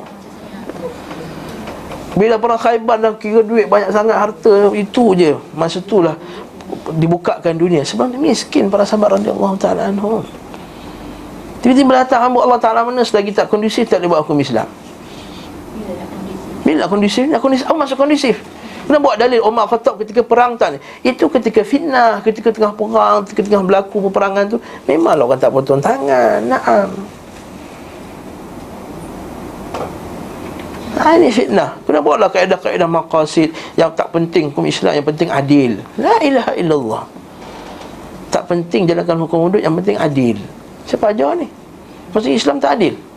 [2.14, 6.14] bila perang Khaybar dan kira duit banyak sangat harta itu je masa itulah
[6.94, 10.22] dibukakan dunia sebab miskin para sahabat radhiyallahu taala anhum.
[11.58, 14.68] Tiba-tiba datang hamba Allah Taala mana selagi tak kondusif tak boleh buat hukum Islam.
[16.60, 17.24] Bila kondusif?
[17.24, 17.64] Bila kondusif?
[17.64, 18.36] Apa maksud kondusif?
[18.84, 23.40] Kena buat dalil Umar Khattab ketika perang tak Itu ketika fitnah, ketika tengah perang, ketika
[23.48, 26.44] tengah berlaku peperangan tu Memanglah orang tak potong tangan.
[26.44, 26.88] Naam.
[30.94, 31.80] Ha, ini fitnah.
[31.88, 35.72] Kena buatlah kaedah-kaedah maqasid Yang tak penting hukum Islam Yang penting adil.
[35.96, 37.02] La ilaha illallah.
[38.28, 40.36] Tak penting jalankan hukum hudud Yang penting adil.
[40.84, 41.48] Siapa ajar ni?
[42.12, 43.13] Maksudnya Islam tak adil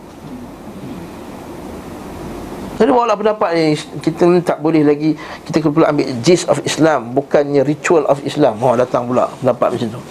[2.78, 3.66] jadi bawa pendapat ni.
[4.06, 8.62] Kita ni tak boleh lagi Kita perlu ambil gist of Islam Bukannya ritual of Islam.
[8.62, 10.02] Oh datang pula pendapat macam tu.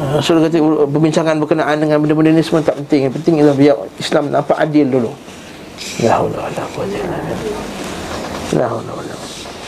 [0.00, 0.56] Rasul kata
[0.88, 3.12] perbincangan berkenaan dengan benda-benda ni semua tak penting.
[3.12, 5.12] Yang penting ialah biar Islam nampak adil dulu.
[6.00, 6.24] Billah.
[8.56, 9.14] La haula wala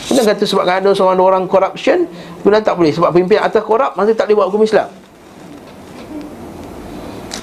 [0.03, 2.09] Kemudian kata sebab ada seorang orang corruption
[2.41, 2.89] Kemudian tak boleh.
[2.89, 4.89] Sebab pemimpin atas korup Masih tak boleh buat hukum Islam.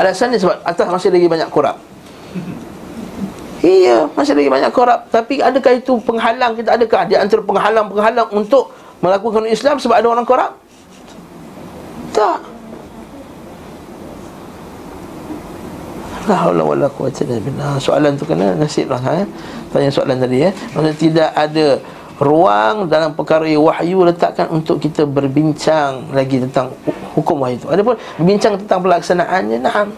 [0.02, 1.89] Alasannya sebab atas masih lagi banyak korup
[3.60, 8.72] Iya, masih lagi banyak korup Tapi adakah itu penghalang kita Adakah di antara penghalang-penghalang untuk
[9.04, 10.56] Melakukan Islam sebab ada orang korup
[12.16, 12.40] Tak
[16.28, 17.80] La haula wala quwwata illa.
[17.80, 19.26] Soalan tu kena nasib lah eh.
[19.72, 20.50] Tanya soalan tadi ya.
[20.50, 20.52] Eh.
[20.76, 21.66] Maksudnya tidak ada
[22.20, 26.76] ruang dalam perkara wahyu letakkan untuk kita berbincang lagi tentang
[27.16, 27.66] hukum wahyu itu.
[27.72, 29.88] Adapun berbincang tentang pelaksanaannya, na'am.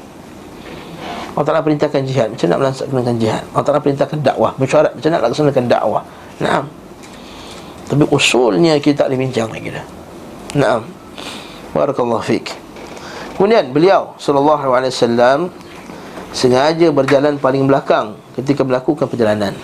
[1.33, 2.29] Allah Ta'ala perintahkan jihad.
[2.29, 3.43] Macam nak melaksanakan jihad?
[3.57, 4.53] Allah Ta'ala perintahkan dakwah.
[4.61, 6.03] Mesyuarat macam nak laksanakan dakwah?
[6.45, 6.65] Naam.
[7.89, 9.87] Tapi usulnya kita tak boleh bincang lagi dah.
[10.53, 10.83] Naam.
[11.73, 12.53] Barakallahu fiqh
[13.33, 15.49] Kemudian beliau Sallallahu alaihi wasallam
[16.37, 19.57] sengaja berjalan paling belakang ketika melakukan perjalanan.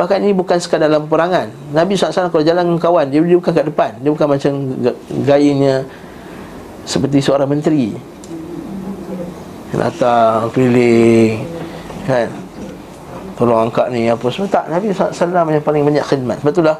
[0.00, 3.50] Bahkan ini bukan sekadar dalam perangan Nabi SAW kalau jalan dengan kawan Dia, dia bukan
[3.50, 3.90] kat depan.
[3.98, 4.52] Dia bukan macam
[5.26, 5.82] gayanya
[6.86, 7.98] Seperti seorang menteri
[9.72, 11.44] Datang keliling
[12.08, 12.28] Kan?
[13.36, 14.50] Tolong angkat ni apa semua.
[14.50, 16.42] Tak Nabi SAW yang paling banyak khidmat.
[16.42, 16.76] Sebab itulah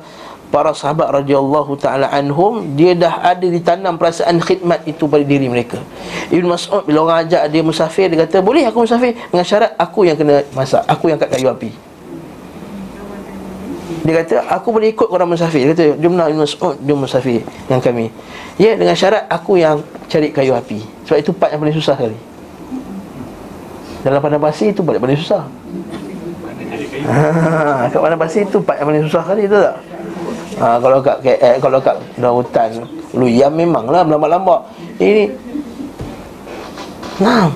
[0.49, 5.77] Para sahabat radhiyallahu ta'ala anhum Dia dah ada ditanam perasaan khidmat itu pada diri mereka.
[6.33, 9.13] Ibn Mas'ud bila orang ajak dia musafir Dia kata boleh aku musafir?
[9.29, 10.81] Dengan syarat aku yang kena masak.
[10.89, 11.71] Aku yang kat kayu api.
[14.09, 15.69] Dia kata aku boleh ikut orang musafir.
[15.69, 18.09] Dia kata jom nak Mas'ud Dia musafir dengan kami.
[18.57, 20.81] Ya dengan syarat aku yang cari kayu api.
[21.05, 22.17] Sebab itu part yang paling susah sekali
[24.07, 25.43] Dalam padang pasir itu paling paling susah.
[27.09, 29.75] Ha, Kat padang pasir itu yang paling susah sekali Itu tak?
[30.59, 32.71] Ha, Kalau kat KL Kalau kat dalam hutan
[33.17, 34.61] Luyam memanglah Lambat-lambat
[35.01, 35.25] Ini
[37.19, 37.51] Nah.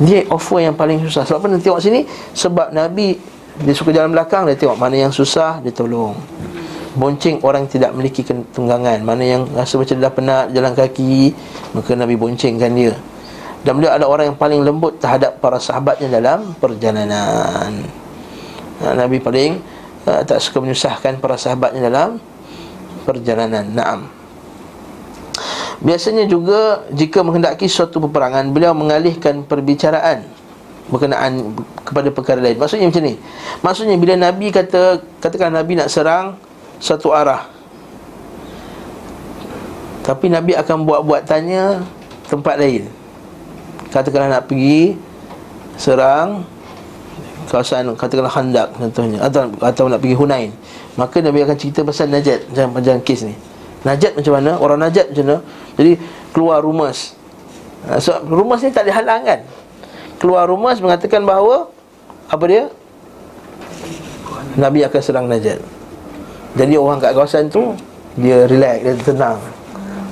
[0.00, 1.26] Dia offer yang paling susah.
[1.26, 1.46] Sebab apa?
[1.50, 2.00] Nanti tengok sini
[2.34, 3.16] Sebab Nabi
[3.60, 6.16] dia suka jalan belakang Dia tengok mana yang susah Dia tolong.
[6.96, 8.98] Bonceng orang tidak memiliki tunggangan.
[9.06, 11.32] Mana yang rasa macam dah penat Jalan kaki
[11.76, 12.92] Maka Nabi boncengkan dia
[13.60, 17.84] Dan beliau ada orang yang paling lembut Terhadap para sahabatnya dalam perjalanan
[18.80, 19.60] nah, Nabi paling
[20.08, 22.16] uh, Tak suka menyusahkan para sahabatnya dalam
[23.04, 24.08] Perjalanan Naam
[25.84, 30.40] Biasanya juga Jika menghendaki suatu peperangan Beliau mengalihkan perbicaraan
[30.90, 31.54] berkenaan
[31.86, 32.58] kepada perkara lain.
[32.58, 33.14] Maksudnya macam ni.
[33.62, 36.34] Maksudnya bila Nabi kata katakan Nabi nak serang
[36.82, 37.46] satu arah.
[40.02, 41.86] Tapi Nabi akan buat-buat tanya
[42.26, 42.90] tempat lain.
[43.90, 44.94] Katakanlah nak pergi
[45.74, 46.46] serang
[47.50, 50.50] kawasan katakanlah Khandak contohnya atau atau nak pergi Hunain.
[50.94, 53.34] Maka Nabi akan cerita pasal Najat macam macam kes ni.
[53.82, 54.54] Najat macam mana?
[54.62, 55.38] Orang Najat macam mana?
[55.74, 55.92] Jadi
[56.30, 57.18] keluar rumus.
[57.98, 59.40] So rumus ni tak dihalang kan?
[60.20, 61.72] keluar rumah mengatakan bahawa
[62.28, 62.68] apa dia?
[64.60, 65.58] Nabi akan serang Najat.
[66.54, 67.72] Jadi orang kat kawasan tu
[68.20, 69.40] dia relax, dia tenang.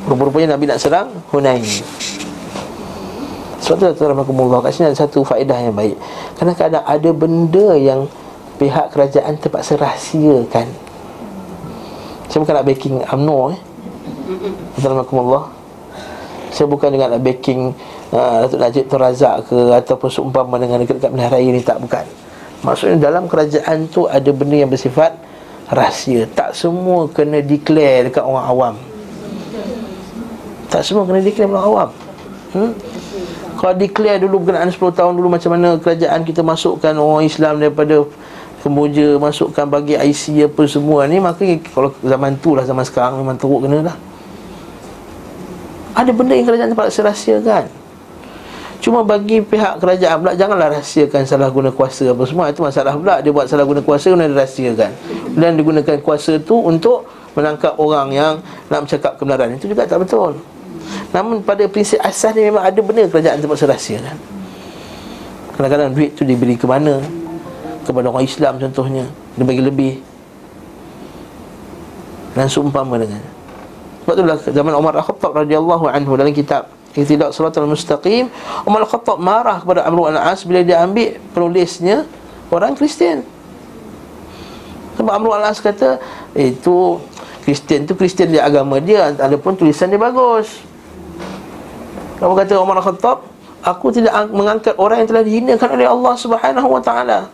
[0.09, 1.63] Rupa-rupanya Nabi nak serang Hunain.
[3.69, 6.01] Sebab tu Rahmatullah Kat sini ada satu faedah yang baik.
[6.41, 8.09] Kadang-kadang ada benda yang
[8.59, 10.67] Pihak kerajaan terpaksa rahsiakan.
[12.27, 13.61] Saya bukan nak backing UMNO eh.
[14.81, 15.45] Rahmatullah
[16.49, 17.71] Saya bukan dengan nak backing
[18.11, 22.05] ha, Datuk Najib tu razak ke Ataupun seumpama dengan dekat-dekat Belah Raya ni Tak, bukan.
[22.67, 25.29] Maksudnya dalam kerajaan tu Ada benda yang bersifat
[25.69, 26.25] rahsia.
[26.33, 28.75] Tak semua kena declare dekat orang awam.
[30.69, 31.89] Tak semua kena declare orang awam.
[32.57, 32.73] Hmm?
[33.59, 38.07] Kalau declare dulu berkenaan 10 tahun dulu Macam mana kerajaan kita masukkan orang Islam daripada
[38.63, 41.43] Kemboja masukkan bagi IC apa semua ni Maka
[41.75, 43.97] kalau zaman tu lah zaman sekarang Memang teruk kena lah.
[45.99, 47.65] Ada benda yang kerajaan terpaksa rahsiakan.
[48.79, 52.47] Cuma bagi pihak kerajaan pula Janganlah rahsiakan salah guna kuasa apa semua.
[52.55, 54.91] Itu masalah pula Dia buat salah guna kuasa Kemudian dirahsiakan.
[55.35, 58.35] Dan digunakan kuasa tu untuk Menangkap orang yang
[58.71, 59.59] Nak bercakap kebenaran.
[59.59, 60.58] Itu juga tak betul
[61.13, 64.17] Namun pada prinsip asas ni Memang ada benda kerajaan terpaksa rahsiakan
[65.59, 67.03] Kadang-kadang duit tu diberi ke mana?
[67.83, 69.95] Kepada orang Islam contohnya Dia bagi lebih.
[72.37, 73.19] Dan seumpama dengan.
[74.05, 78.31] Sebab itulah zaman Umar Al-Khattab radhiyallahu anhu dalam kitab Ihtidak suratul mustaqim
[78.63, 82.07] Umar Khattab marah kepada Amr al-As Bila dia ambil penulisnya
[82.55, 83.27] Orang Kristian.
[84.95, 85.99] Sebab Amr al-As kata
[86.39, 87.03] Itu
[87.43, 90.68] Kristian tu Kristian dia agama dia Adapun tulisan dia bagus
[92.19, 96.79] Kamu kata Umar Khattab Aku tidak mengangkat orang yang telah dihinakan oleh Allah Subhanahu wa
[96.79, 97.27] taala.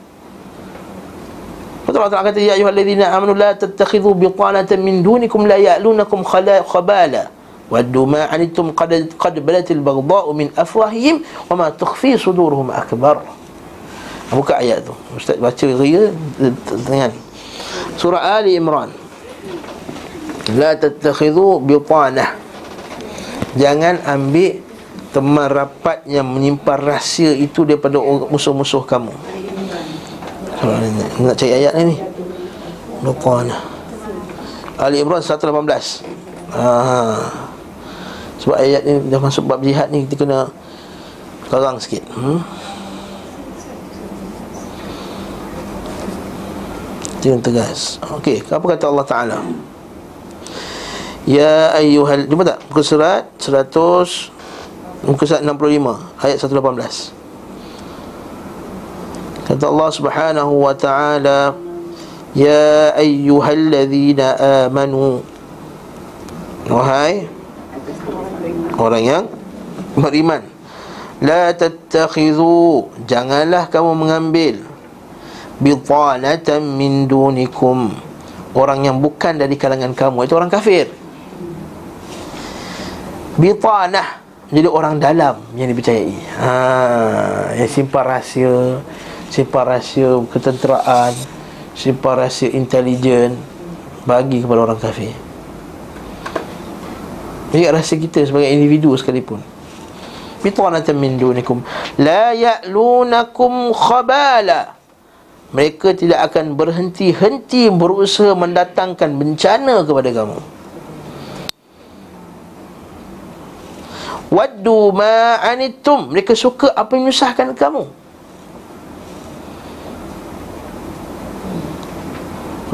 [1.85, 7.29] Betul Allah kata ya ayyuhalladzina amanu la tattakhidhu bitanatan min dunikum la ya'lunakum khabala.
[7.69, 11.21] Waddu ma anitum qad qad balatil baghdha'u min afwahihim
[11.53, 13.21] wa ma tukhfi sudurhum akbar.
[14.33, 14.97] Buka ayat tu.
[15.13, 16.09] Ustaz baca ria
[16.89, 17.13] dengan
[18.01, 18.89] surah Ali Imran.
[20.57, 22.33] La tattakhidhu bitanah.
[23.61, 24.65] Jangan ambil
[25.15, 29.15] teman rapat yang menyimpan rahsia itu daripada musuh-musuh kamu.
[31.23, 31.95] Nak cari ayat ni.
[33.07, 33.61] Bitanah.
[34.75, 36.03] Ali Imran 118.
[36.55, 36.67] Ha.
[38.45, 40.53] Sebab ayat ni dah masuk bab jihad ni Kita kena
[41.49, 42.39] Karang sikit hmm?
[47.25, 49.39] Jangan tegas Okey, apa kata Allah Ta'ala
[51.25, 52.59] Ya ayyuhal Jumpa tak?
[52.69, 54.34] Muka surat 100
[55.05, 57.13] Muka surat 65 Ayat 118
[59.45, 61.53] Kata Allah Subhanahu wa Ta'ala
[62.35, 65.23] Ya ayyuhalladzina amanu.
[66.67, 67.31] Wahai
[68.75, 69.25] orang yang
[69.95, 70.43] beriman
[71.23, 74.55] la tattakhidhu janganlah kamu mengambil
[75.63, 77.95] bitanatan min dunikum.
[78.55, 80.91] Orang yang bukan dari kalangan kamu itu orang kafir.
[83.39, 84.24] Bitanah
[84.55, 86.15] jadi orang dalam yang dipercayai.
[86.39, 86.53] Ha
[87.59, 88.79] yang simpan rahsia
[89.27, 91.11] simpan rahsia ketenteraan
[91.75, 93.35] simpan rahsia intelijen
[94.07, 95.11] bagi kepada orang kafir.
[97.51, 99.43] Jadi rahsia kita sebagai individu sekalipun.
[100.39, 101.59] Bitanatan min dunikum.
[101.99, 104.79] La ya'lunakum khabala.
[105.51, 110.54] Mereka tidak akan berhenti-henti berusaha mendatangkan bencana kepada kamu.
[114.35, 117.87] Waddu ma'anittum Mereka suka apa yang menyusahkan kamu.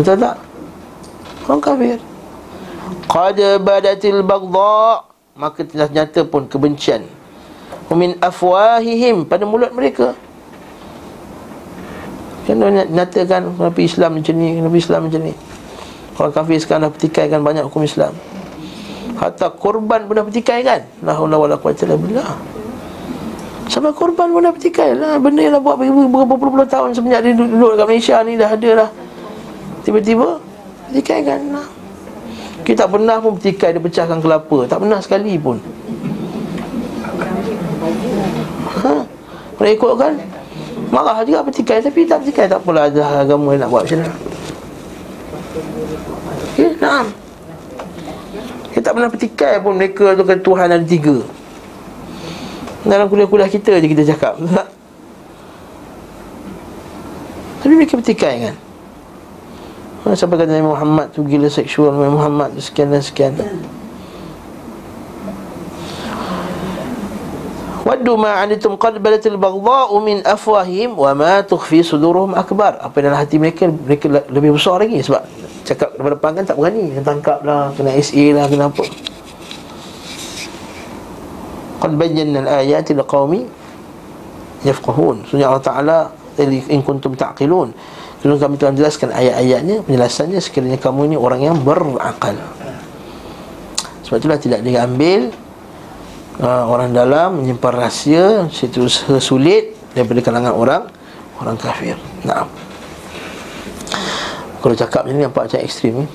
[0.01, 0.37] Betul tak?
[1.45, 1.99] Orang kafir.
[3.05, 5.05] Qad badatil bagdha
[5.37, 7.05] Maka telah nyata pun kebencian.
[7.93, 10.17] Min afwahihim Pada mulut mereka.
[12.49, 15.37] Kena nyatakan Nabi Islam macam ni Nabi Islam macam ni.
[16.17, 18.17] Orang kafir sekarang dah pertikaikan banyak hukum Islam
[19.19, 20.81] Hatta korban pun dah pertikai kan?
[21.03, 22.37] La hawla wa la quwata billah.
[23.71, 25.19] Sampai korban pun dah pertikai lah.
[25.23, 28.91] Benda yang dah buat berpuluh-puluh tahun Semenjak dia duduk kat Malaysia ni dah ada lah.
[29.87, 30.43] Tiba-tiba
[30.91, 31.41] Pertikai kan?
[31.55, 31.69] Lah
[32.67, 34.67] Kita tak pernah pun pertikai dia pecahkan kelapa.
[34.67, 35.63] Tak pernah sekali pun.
[38.81, 38.95] Ha?
[39.61, 40.17] Ikut kan
[40.89, 44.15] Marah juga petikai Tapi tak petikai tak apalah Ada agama nak buat macam mana
[46.57, 47.07] Okay, naam
[48.71, 51.27] Kita tak pernah petikai pun mereka tu kan Tuhan ada tiga.
[52.87, 54.39] Dalam kuliah-kuliah kita je kita cakap.
[54.41, 54.69] Tak?
[57.61, 58.57] Tapi mereka petikai kan?
[60.17, 63.37] Sampai kata Nabi Muhammad tu gila seksual Nabi Muhammad tu sekian dan sekian
[67.81, 72.77] Waddu ma anitum qad balatil baghdha'u min afwahihim wa ma tukhfi suduruhum akbar.
[72.77, 75.25] Apa dalam hati mereka mereka lebih besar lagi sebab
[75.65, 78.85] cakap depan depan kan tak berani kena tangkap lah, kena SA lah, kena apa.
[81.81, 83.49] Qad bayyana al-ayati liqaumi
[84.69, 85.33] yafqahun.
[85.33, 85.99] Sunnah Allah Taala
[86.37, 87.73] in kuntum taqilun.
[88.21, 92.37] Kalau kami telah jelaskan ayat-ayatnya, penjelasannya sekiranya kamu ini orang yang berakal.
[94.05, 95.33] Sebab itulah tidak diambil
[96.41, 98.89] uh, orang dalam menyimpan rahsia situ
[99.21, 100.83] sulit daripada kalangan orang
[101.41, 101.97] orang kafir.
[102.25, 102.49] Naam.
[104.61, 106.07] Kalau cakap ni nampak macam ekstrim ni.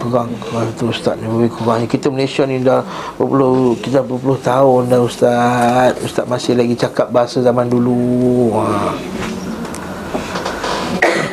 [0.00, 0.32] Pegang
[0.80, 1.84] tu ustaz ni kurang.
[1.84, 2.80] Kita Malaysia ni dah
[3.20, 5.92] berpuluh kita berpuluh tahun dah ustaz.
[6.00, 8.56] Ustaz masih lagi cakap bahasa zaman dulu.
[8.56, 8.64] Ha.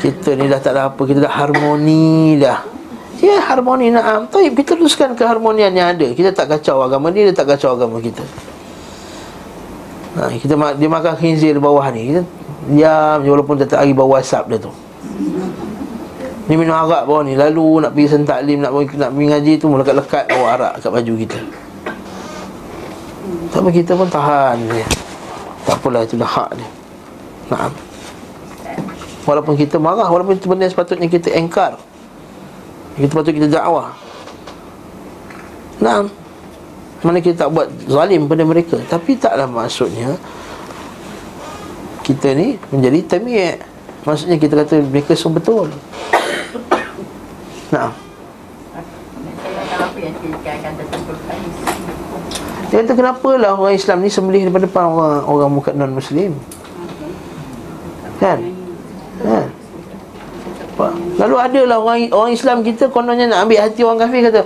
[0.04, 2.77] Kita ni dah tak ada apa, kita dah harmoni dah.
[3.17, 4.30] Ya harmoni naam.
[4.30, 6.08] Tapi kita teruskan keharmonian yang ada.
[6.13, 8.21] Kita tak kacau agama dia, dia tak kacau agama kita.
[10.17, 12.13] Ha, Kita dia makan khinzir bawah ni.
[12.13, 12.21] Kita
[12.67, 14.69] diam walaupun tak lagi bawa whatsapp dia tu.
[16.47, 17.34] Ni minum arak bawah ni.
[17.34, 21.39] Lalu nak pergi sentaklim, nak, nak pergi ngaji tu Melekat-lekat bawa arak kat baju kita.
[23.49, 24.88] Tapi kita pun tahan dia.
[25.65, 26.69] Tak apalah itu dah hak dia.
[27.49, 27.71] Naam.
[29.27, 31.75] Walaupun kita marah Walaupun itu benda sepatutnya kita engkar
[32.98, 33.94] kita patut kita dakwah.
[35.78, 36.10] Nah
[37.06, 38.82] Mana kita tak buat zalim pada mereka.
[38.90, 40.18] Tapi taklah maksudnya
[42.02, 43.62] Kita ni menjadi tamiyak
[44.02, 45.70] Maksudnya kita kata mereka semua betul.
[47.70, 47.94] Nah
[52.68, 56.36] dia kata kenapa lah orang Islam ni sembelih daripada orang orang muka non Muslim,
[58.20, 58.44] kan?
[59.24, 59.48] Kan?
[61.18, 64.42] Lalu ada lah orang, orang Islam kita Kononnya nak ambil hati orang kafir Kata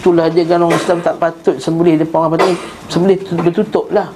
[0.00, 2.56] Itulah dia kan orang Islam tak patut Sembelih depan orang patut
[2.88, 4.08] Sembelih bertutup lah.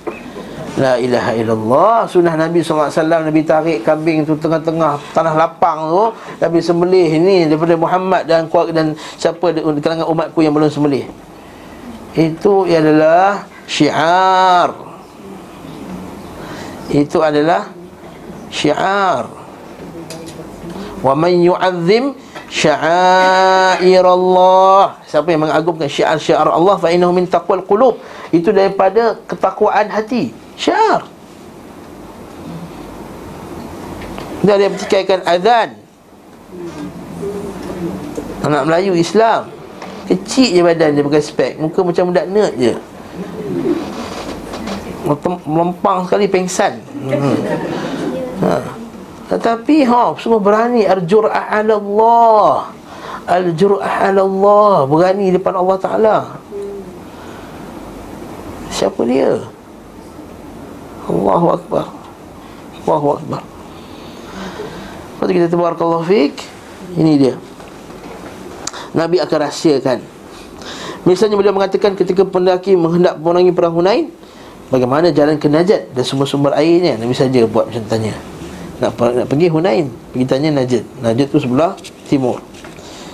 [0.80, 1.96] La ilaha illallah.
[2.09, 6.04] Sunnah Nabi SAW Nabi tarik kambing tu Tengah-tengah tanah lapang tu
[6.40, 11.04] Nabi sembelih ni Daripada Muhammad dan dan siapa di kalangan umatku yang belum sembelih.
[12.16, 14.72] Itu adalah Syiar.
[16.90, 17.70] Itu adalah
[18.50, 19.39] Syiar
[21.00, 22.12] Wa man yu'azzim
[22.52, 25.01] sya'air Allah.
[25.09, 27.96] Siapa yang mengagungkan syiar-syiar Allah fa innahu min taqwal qulub.
[28.28, 30.36] Itu daripada ketakwaan hati.
[30.61, 31.09] Syiar.
[34.44, 35.68] Dia ada pertikaikan azan.
[38.44, 39.53] Anak Melayu Islam.
[40.09, 41.53] Kecil je badan dia pakai spek.
[41.61, 42.74] Muka macam budak nerd je.
[45.48, 46.76] Melempang sekali pengsan.
[47.09, 47.36] Hmm.
[48.44, 48.80] Ha.
[49.31, 52.74] Tetapi ha semua berani al-jur'ah 'ala Allah.
[53.31, 56.16] Al-jur'ah 'ala Allah, berani depan Allah Taala.
[58.74, 59.39] Siapa dia?
[61.07, 61.87] Allahu akbar.
[62.83, 63.43] Allahu akbar.
[65.31, 66.43] Tu kita tabarakallahu fik
[66.97, 67.35] Ini dia
[68.97, 69.99] Nabi akan rahsiakan
[71.07, 74.09] Misalnya beliau mengatakan ketika pendaki menghendak memerangi perang Hunain
[74.72, 78.16] Bagaimana jalan ke Najat dan sumber-sumber airnya Nabi saja buat macam tanya
[78.81, 81.76] nak, nak pergi Hunain Pergi tanya Najat Najat tu sebelah
[82.09, 82.41] timur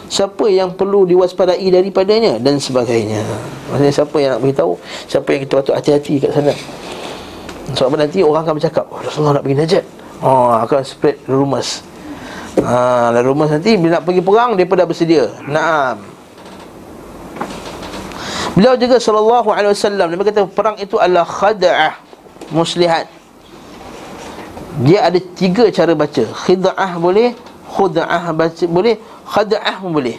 [0.06, 3.26] Siapa yang perlu diwaspadai daripadanya Dan sebagainya
[3.68, 4.78] Maksudnya siapa yang nak beritahu
[5.10, 6.54] Siapa yang kita patut hati-hati kat sana
[7.74, 9.84] Sebab nanti orang akan bercakap oh, Rasulullah nak pergi Najat
[10.22, 11.82] Oh, akan spread rumus
[12.56, 15.28] Ha, rumah nanti bila nak pergi perang depa dah bersedia.
[15.44, 16.00] Naam.
[18.56, 22.00] Beliau juga sallallahu alaihi wasallam dia kata perang itu adalah khada'ah
[22.48, 23.12] muslihat.
[24.84, 26.24] Dia ada tiga cara baca.
[26.24, 27.32] Khida'ah boleh,
[27.72, 30.16] khuda'ah baca boleh, khada'ah pun boleh.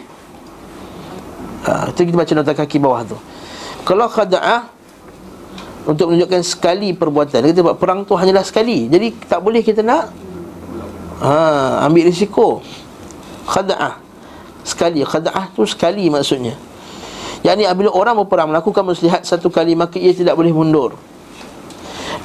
[1.68, 3.18] Ha, itu kita baca nota kaki bawah tu.
[3.86, 4.66] Kalau khada'ah
[5.86, 7.38] untuk menunjukkan sekali perbuatan.
[7.48, 8.90] Dia kata perang tu hanyalah sekali.
[8.90, 10.28] Jadi tak boleh kita nak
[11.22, 12.62] ha, Ambil risiko
[13.48, 13.98] Khada'ah
[14.62, 16.54] Sekali Khada'ah tu sekali maksudnya
[17.42, 20.94] Yang ni apabila orang berperang Melakukan muslihat satu kali Maka ia tidak boleh mundur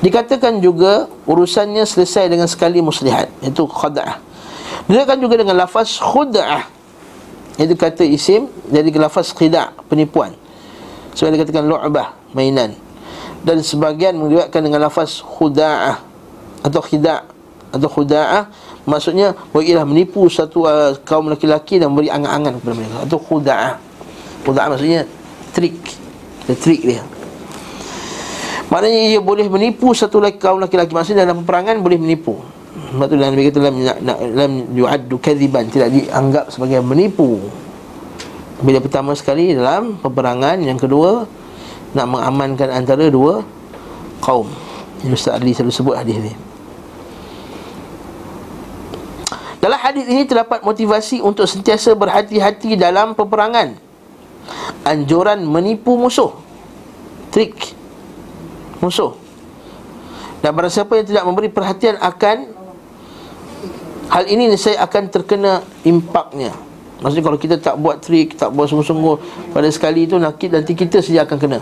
[0.04, 3.32] Dikatakan juga Urusannya selesai dengan sekali muslihat.
[3.39, 4.20] Itu khada'ah
[4.91, 6.68] Dikatakan juga dengan lafaz khuda'ah
[7.56, 10.36] Itu kata isim Jadi lafaz khida' penipuan.
[11.16, 12.76] Sebab dikatakan lu'bah Mainan.
[13.47, 16.04] Dan sebagian meriwayatkan dengan lafaz khuda'ah
[16.68, 17.24] Atau khida'
[17.72, 18.51] Atau khuda'ah.
[18.84, 22.97] Maksudnya Ialah menipu satu uh, kaum lelaki-lelaki Dan beri angan-angan kepada mereka.
[23.08, 23.74] Atau khuda'ah.
[24.43, 25.08] Khuda'ah maksudnya
[25.56, 25.80] Trik.
[26.43, 26.99] The trik dia
[28.74, 32.42] Maknanya ia boleh menipu satu kaum lelaki-lelaki Maksudnya dalam peperangan boleh menipu.
[32.74, 33.76] Sebab tu dalam kata dalam,
[34.34, 37.38] dalam yu'addu kadhiban Tidak dianggap sebagai menipu.
[38.66, 41.30] Bila pertama sekali dalam peperangan Yang kedua
[41.94, 43.46] Nak mengamankan antara dua
[44.26, 44.50] kaum.
[45.06, 46.34] Ustaz Ali selalu sebut hadis ni.
[49.60, 53.76] Dalam hadis ini terdapat motivasi untuk sentiasa berhati-hati dalam peperangan.
[54.88, 56.32] Anjuran menipu musuh.
[57.36, 57.83] Trik
[58.84, 59.16] musuh.
[60.44, 62.52] Dan barang siapa yang tidak memberi perhatian akan
[64.12, 66.52] hal ini saya akan terkena impaknya.
[67.00, 69.16] Maksudnya kalau kita tak buat trik, tak buat sungguh-sungguh
[69.56, 71.60] pada sekali itu nanti kita saja akan kena.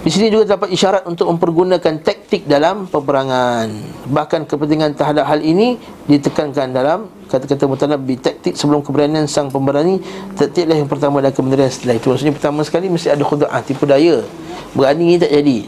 [0.00, 3.68] Di sini juga terdapat isyarat untuk mempergunakan taktik dalam peperangan.
[4.08, 5.76] Bahkan kepentingan terhadap hal ini
[6.08, 10.00] ditekankan dalam kata-kata mutanabbi taktik sebelum keberanian sang pemberani
[10.34, 12.08] taktiklah yang pertama dan kebenaran setelah itu.
[12.08, 14.24] Maksudnya pertama sekali mesti ada khuda'ah, tipu daya.
[14.72, 15.58] Berani ini tak jadi.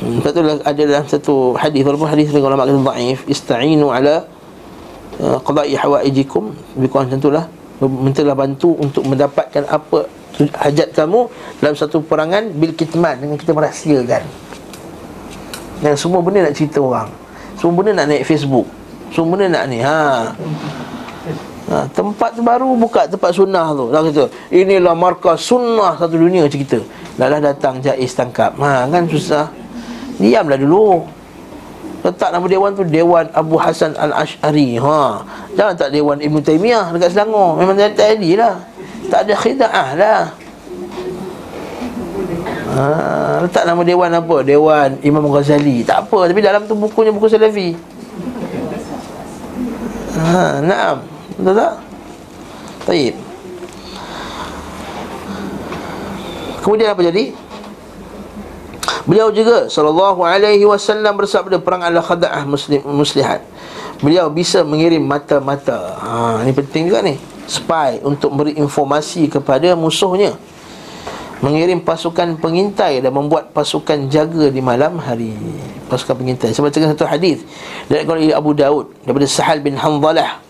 [0.00, 4.24] Hmm, satu ada dalam satu hadis walaupun hadis dengan ulama kata dhaif ista'inu ala
[5.20, 7.44] uh, qada'i hawaijikum lebih kurang itulah
[7.84, 10.08] mintalah bantu untuk mendapatkan apa
[10.40, 11.28] hajat kamu
[11.60, 14.24] dalam satu perangan bil kitman dengan kita merahsiakan.
[15.80, 17.08] Dan semua benda nak cerita orang.
[17.56, 18.68] Semua benda nak naik Facebook.
[19.10, 19.78] Semua benda nak ni.
[19.82, 20.02] Ha.
[21.70, 23.90] ha tempat baru buka tempat sunnah tu.
[23.90, 26.78] Lah kata, inilah markas sunnah satu dunia cerita.
[27.18, 28.54] Lalah datang Jais tangkap.
[28.58, 29.50] Ha kan susah.
[30.22, 31.02] Diamlah dulu.
[32.00, 35.20] Letak nama dewan tu Dewan Abu Hasan Al-Ash'ari ha.
[35.52, 38.54] Jangan tak Dewan Ibn Taymiyah Dekat Selangor Memang tak ada lah
[39.10, 40.22] tak ada khida'ah lah
[42.72, 42.84] ha,
[43.44, 44.36] Letak nama Dewan apa?
[44.46, 47.74] Dewan Imam Ghazali Tak apa Tapi dalam tu bukunya buku Salafi
[50.20, 50.96] ha, Naam
[51.40, 51.74] Betul tak?
[52.84, 53.14] Baik
[56.60, 57.32] Kemudian apa jadi?
[59.08, 63.40] Beliau juga sallallahu alaihi wasallam bersabda perang adalah khada'ah muslim muslihat.
[64.04, 65.96] Beliau bisa mengirim mata-mata.
[65.98, 67.16] Ha ini penting juga ni
[67.48, 70.36] spy untuk beri informasi kepada musuhnya
[71.40, 75.32] mengirim pasukan pengintai dan membuat pasukan jaga di malam hari.
[75.88, 76.52] Pasukan pengintai.
[76.52, 77.42] Saya bacakan satu hadis
[77.88, 80.40] dari Abu Daud daripada Sahal bin Hanzalah.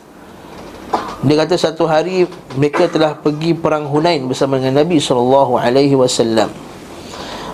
[1.20, 2.26] Dia kata satu hari
[2.58, 6.50] mereka telah pergi perang Hunain bersama dengan Nabi sallallahu alaihi wasallam.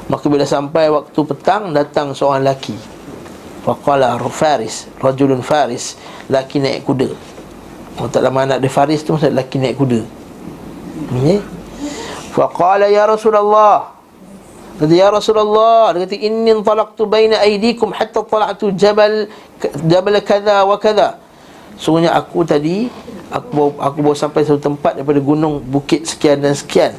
[0.07, 2.79] Maka bila sampai waktu petang datang seorang lelaki.
[3.67, 5.99] Faqala faris rajulun faris
[6.31, 7.11] laki naik kuda.
[7.99, 10.01] Oh tak lama anak dia Faris tu Masa lelaki naik kuda.
[11.11, 11.56] Okay.
[12.37, 13.97] Faqala ya Rasulullah.
[14.77, 15.97] Kata ya Rasulullah.
[15.97, 19.25] Dia kata Inni talaqtu baina aidikum Hatta talaqtu jabal
[19.89, 21.17] Jabal kada wa kada
[21.81, 22.93] Sungguhnya aku tadi
[23.33, 26.93] Aku bawa, aku bawa sampai satu tempat Daripada gunung bukit sekian dan sekian.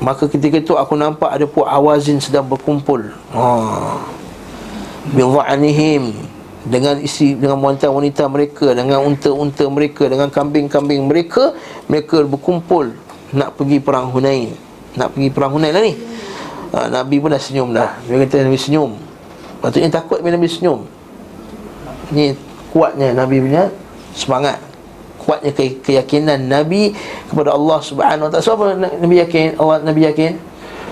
[0.00, 3.12] Maka ketika itu aku nampak ada puak awazin sedang berkumpul.
[3.36, 4.00] Oh
[6.68, 11.56] dengan isi dengan wanita-wanita mereka dengan unta-unta mereka dengan kambing-kambing mereka
[11.88, 12.92] mereka berkumpul
[13.34, 14.54] nak pergi perang Hunain.
[14.96, 15.94] Nak pergi perang Hunain lah ni.
[16.68, 17.96] Ha, Nabi pun dah senyum dah.
[18.04, 18.96] Dia kata Nabi senyum.
[19.64, 20.84] Patutnya takut bila Nabi senyum.
[22.12, 22.36] Ini
[22.72, 23.72] kuatnya Nabi punya
[24.12, 24.60] semangat.
[25.20, 26.92] Kuatnya ke- keyakinan Nabi
[27.28, 28.44] kepada Allah subhanahu wa ta'ala.
[28.44, 28.64] Apa
[29.00, 29.56] Nabi yakin?
[29.60, 30.32] Allah Nabi yakin?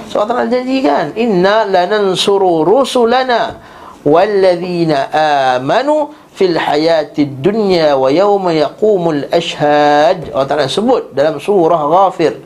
[0.06, 3.58] So Allah janjikan Inna lanansuru rusulana
[4.06, 5.10] Walladzina
[5.58, 12.36] amanu Fil hayati dunya Wa yawma yaqumul ashad Allah Ta'ala sebut dalam surah Ghafir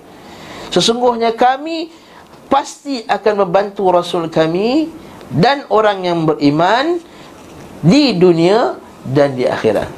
[0.70, 1.90] Sesungguhnya kami
[2.46, 4.86] Pasti akan membantu Rasul kami
[5.26, 7.02] Dan orang yang beriman
[7.82, 9.90] Di dunia Dan di akhirat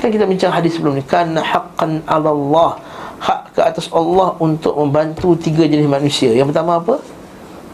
[0.00, 2.70] Kan kita bincang hadis sebelum ni Kana haqqan ala Allah
[3.16, 6.30] hak ke atas Allah untuk membantu tiga jenis manusia.
[6.32, 7.00] Yang pertama apa?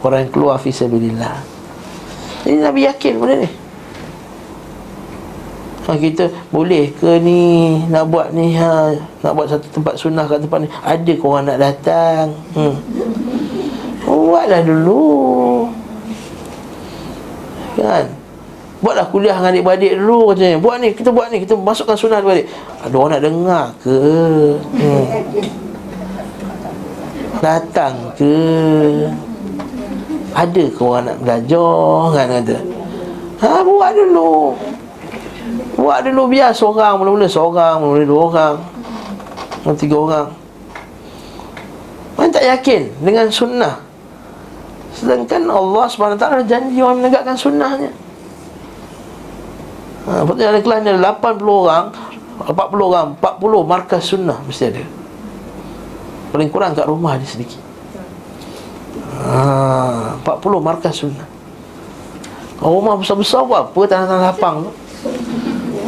[0.03, 1.52] Orang yang keluar fi sabilillah.
[2.43, 3.51] Jadi Nabi yakin benda ni.
[5.83, 10.39] Ha, kita boleh ke ni nak buat ni ha, nak buat satu tempat sunnah kat
[10.39, 12.75] tempat ni ada ke orang nak datang hmm.
[14.07, 15.67] buatlah dulu
[17.75, 18.07] kan
[18.83, 20.59] Buatlah kuliah dengan adik-beradik dulu katanya.
[20.59, 22.51] Buat ni, kita buat ni, kita masukkan sunnah adik-beradik.
[22.83, 23.99] Ada orang nak dengar ke?
[24.75, 25.07] Hmm.
[27.39, 28.35] Datang ke?
[30.33, 31.77] Ada ke orang nak belajar
[32.17, 32.57] kan kata?
[33.43, 34.57] Ha, buat dulu.
[35.77, 38.57] Buat dulu biar seorang mula-mula seorang, mula-mula dua orang.
[39.67, 40.29] Mula tiga orang.
[42.17, 43.75] Mereka tak yakin dengan sunnah.
[44.95, 47.91] Sedangkan Allah SWT janji orang menegakkan sunnahnya.
[50.07, 51.85] Ha, Lepas tu ada kelas ni ada 80 orang
[52.43, 54.83] 40 orang 40 markas sunnah mesti ada
[56.35, 57.63] Paling kurang kat rumah dia sedikit
[59.23, 61.29] ha, 40 markas sunnah.
[62.63, 64.71] Kalau rumah besar-besar buat apa tanah-tanah lapang tu?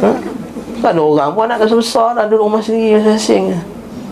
[0.03, 0.11] Ha?
[0.83, 3.55] Tak ada orang pun nak besar-besar Nak duduk rumah sendiri masing-masing.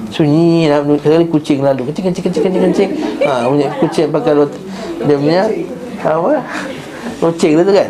[0.08, 2.90] Sunyi lah Kali kucing lalu Kencing, kencing, kencing, kencing, kencing.
[3.28, 4.52] Ha, punya kucing pakai lot
[5.04, 5.44] Dia punya
[6.00, 6.40] Apa?
[7.20, 7.90] Loceng tu kan?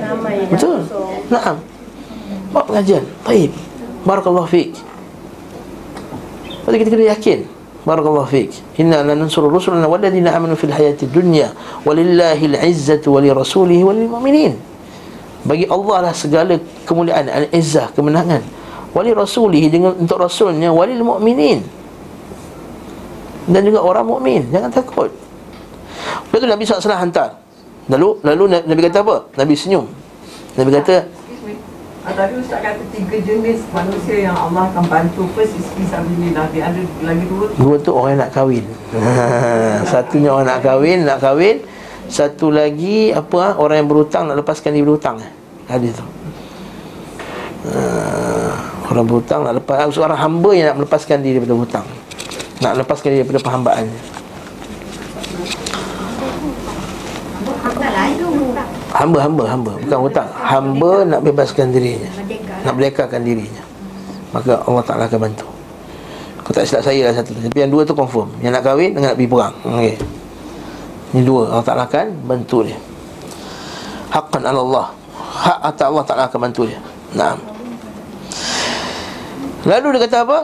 [0.50, 0.78] Betul?
[1.30, 1.56] Naam.
[2.54, 3.06] Buat pengajian.
[3.26, 3.54] Baik.
[4.10, 4.74] Barakallahu fiqh
[6.66, 7.40] Lepas kita kena yakin
[7.84, 11.52] Barakallahu fiqh Inna lanansuru rusulana Walladina amanu fil hayati dunya
[11.84, 14.56] Walillahi al-izzatu Wali rasulihi Wali mu'minin.
[15.44, 16.56] Bagi Allah lah segala
[16.88, 18.40] kemuliaan Al-izzah, kemenangan.
[18.96, 21.84] Wali rasulihi dengan untuk rasulnya Wali mu'minin.
[23.44, 25.12] Dan juga orang mukmin Jangan takut.
[26.32, 27.30] Lepas tu Nabi SAW hantar.
[27.92, 29.28] Lalu lalu Nabi kata apa?
[29.36, 29.86] Nabi senyum.
[30.56, 31.04] Nabi kata
[32.04, 35.24] Ah, tadi Ustaz kata tiga jenis manusia yang Allah akan bantu.
[35.32, 37.48] First is Fisabilillah Dia ada lagi dua?
[37.56, 38.68] Dua tu orang nak kahwin.
[39.92, 41.64] Satunya orang nak kahwin Nak kahwin.
[42.12, 45.24] Satu lagi Apa Orang yang berhutang Nak lepaskan dia berhutang.
[45.72, 46.04] Hadis tu.
[47.72, 48.52] Uh,
[48.92, 51.88] Orang berhutang nak lepas Seorang hamba yang nak melepaskan diri daripada hutang.
[52.60, 54.24] Nak lepaskan diri daripada perhambaannya
[58.94, 59.74] Hamba, hamba, hamba.
[59.82, 62.10] Bukan hutang Hamba nak bebaskan dirinya.
[62.62, 63.64] Nak berdekakan dirinya.
[64.30, 65.48] Maka Allah Ta'ala akan bantu.
[66.46, 67.34] Kau tak silap saya lah satu.
[67.34, 68.30] Tapi yang dua tu confirm.
[68.46, 69.56] Yang nak kahwin dengan nak pergi perang.
[69.66, 69.96] Okay.
[71.14, 71.44] Ini dua.
[71.50, 72.78] Allah Ta'ala akan bantu dia.
[74.14, 74.88] Haqqan ala Allah.
[75.18, 76.80] Hak atas Allah Ta'ala akan bantu dia.
[77.18, 77.34] Nah.
[79.66, 80.40] Lalu dia kata apa?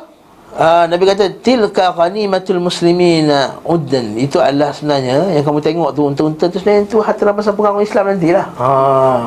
[0.49, 6.49] Uh, Nabi kata tilka ghanimatul muslimina uddan itu adalah sebenarnya yang kamu tengok tu unta-unta
[6.49, 8.45] tu sebenarnya tu harta rampasan perang Islam nantilah.
[8.57, 8.69] Ha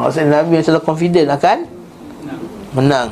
[0.02, 1.58] maksudnya Nabi yang confident akan
[2.74, 3.08] menang.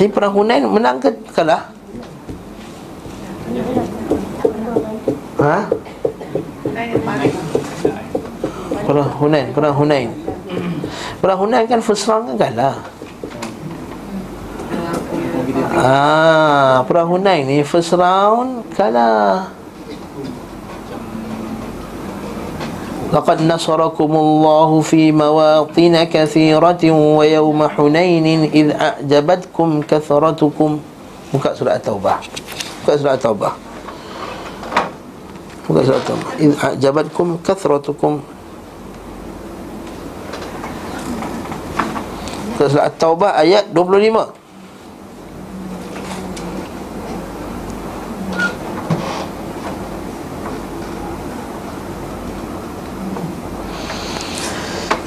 [0.00, 1.68] Tapi perang Hunain menang ke kalah?
[5.44, 5.58] Ha?
[8.88, 10.08] Perang Hunain, perang Hunain.
[11.20, 12.76] Perang Hunain kan first round kan kalah.
[15.74, 19.50] Ah, perang Hunain ni first round kalah.
[23.10, 30.78] Laqad nasarakumullahu fi mawatin katsiratin wa yawma Hunain id a'jabatkum kathratukum.
[31.34, 32.22] Buka surah At-Taubah.
[32.82, 33.54] Buka surah At-Taubah.
[35.66, 36.30] Buka surah At-Taubah.
[36.38, 38.22] Id a'jabatkum kathratukum.
[42.62, 44.39] Surah At-Taubah ayat 25.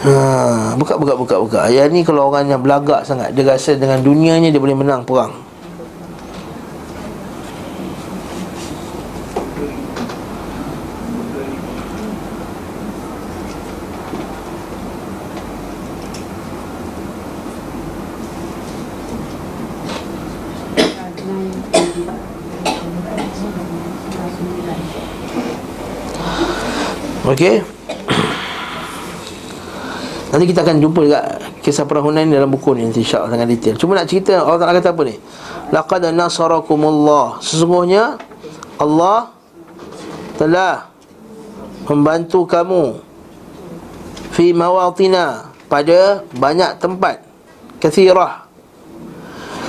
[0.04, 1.58] Ha, buka buka buka buka.
[1.64, 5.32] Ayat ni kalau orang yang belagak sangat, dia rasa dengan dunianya dia boleh menang perang.
[27.24, 27.73] Okey.
[30.34, 33.78] Nanti kita akan jumpa juga kisah perang Hunain dalam buku ni nanti insya-Allah dengan detail.
[33.78, 35.16] Cuma nak cerita Allah Taala kata apa ni?
[35.70, 37.38] Laqad nasarakumullah.
[37.38, 38.18] Sesungguhnya
[38.82, 39.30] Allah
[40.42, 40.90] telah
[41.86, 42.98] membantu kamu
[44.34, 47.22] fi mawatina pada banyak tempat
[47.78, 48.50] kathirah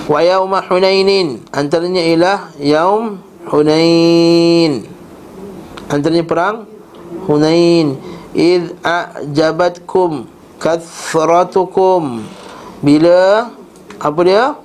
[0.08, 4.88] wa yauma hunainin antaranya ialah yaum hunain
[5.92, 6.56] antaranya perang
[7.28, 8.00] hunain
[8.32, 10.33] id a'jabatkum
[10.64, 12.24] kathratukum
[12.80, 13.52] bila?
[14.00, 14.56] Apa dia?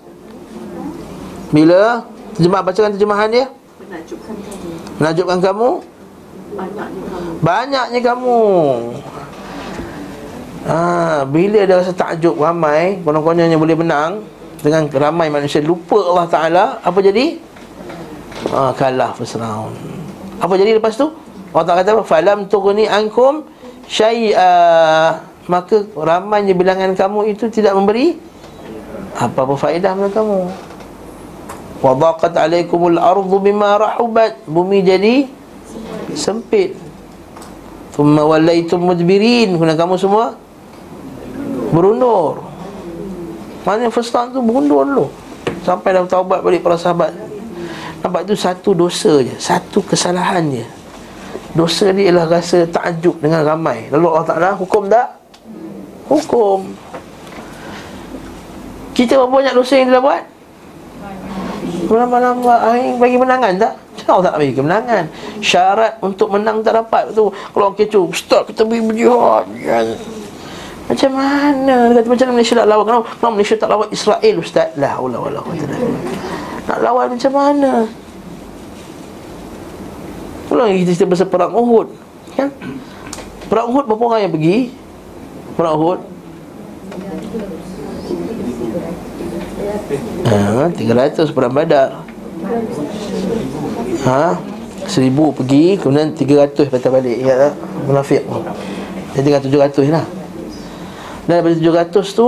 [1.51, 2.07] Bila?
[2.39, 3.45] Terjemah bacakan terjemahan dia.
[4.95, 5.69] Menakjubkan kamu.
[7.43, 8.41] Banyaknya kamu.
[10.59, 14.27] Ha, bila ada rasa takjub ramai konon-kononnya boleh menang
[14.59, 17.39] dengan ramai manusia lupa Allah Taala apa jadi?
[18.51, 19.75] Ha, kalah first round
[20.39, 21.11] apa jadi lepas tu?
[21.55, 23.47] Allah Taala kata falam tughni ankum
[23.87, 24.51] syai'a
[25.49, 28.21] maka ramainya bilangan kamu itu tidak memberi
[29.17, 30.39] apa-apa faedah kepada kamu.
[31.81, 34.45] Wa daqat alaikumul ardu bima rahubat.
[34.45, 35.25] Bumi jadi
[36.13, 36.77] sempit.
[37.97, 39.57] Thumma wallaitum mudbirin.
[39.57, 40.37] Kemudian kamu semua
[41.73, 42.45] berundur.
[43.65, 45.05] Mana first time tu berundur dulu.
[45.65, 47.11] Sampai dah taubat balik para sahabat.
[48.05, 49.33] Nampak itu satu dosa je.
[49.41, 50.65] Satu kesalahan je.
[51.57, 53.89] Dosa dia ialah rasa takjub dengan ramai.
[53.91, 55.18] Lalu Allah Ta'ala hukum tak
[56.09, 56.73] hukum
[58.97, 60.23] Kita berapa banyak dosa yang dia buat?
[61.89, 63.73] Lama-lama Aing bagi menangan tak?
[63.97, 65.03] Kenapa tak bagi kemenangan?
[65.37, 69.45] Syarat untuk menang tak dapat tu Kalau kecoh Ustaz kita pergi berjihad
[70.89, 71.75] Macam mana?
[71.93, 74.67] Dia kata macam mana Malaysia nak lawan Kenapa, kenapa Malaysia tak lawan Israel Ustaz?
[74.81, 75.43] La Allah Allah
[76.65, 77.71] Nak lawan macam mana?
[80.49, 81.87] Kalau kita cerita pasal perang Uhud
[82.33, 82.49] Kan?
[83.45, 84.57] Perang Uhud berapa orang yang pergi?
[85.59, 85.99] Perang Uhud?
[90.23, 92.07] Ha, 300 perang Badar.
[94.07, 94.39] Ha?
[94.89, 97.53] Seribu pergi Kemudian 300 patah balik Ya tak?
[97.85, 98.23] Munafik
[99.13, 100.05] Jadi tinggal 700 lah
[101.29, 101.55] Dan daripada
[101.93, 102.27] 700 tu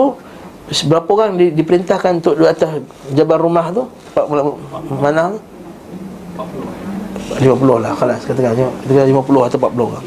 [0.88, 2.84] Berapa orang di, diperintahkan Untuk di atas
[3.15, 3.88] Jabal rumah tu
[4.99, 5.39] Mana tu
[7.41, 8.53] 50 lah Kalas katakan
[8.86, 10.05] 50 atau 40 orang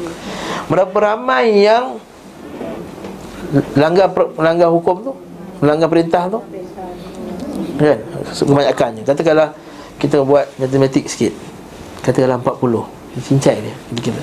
[0.71, 1.99] Berapa ramai yang
[3.77, 5.11] Langgar melanggar hukum tu
[5.61, 6.39] Melanggar perintah tu
[7.77, 7.99] Kan
[8.33, 9.49] Kebanyakannya Katakanlah
[10.01, 11.33] Kita buat matematik sikit
[12.01, 14.19] Katakanlah 40 Cincai dia kita.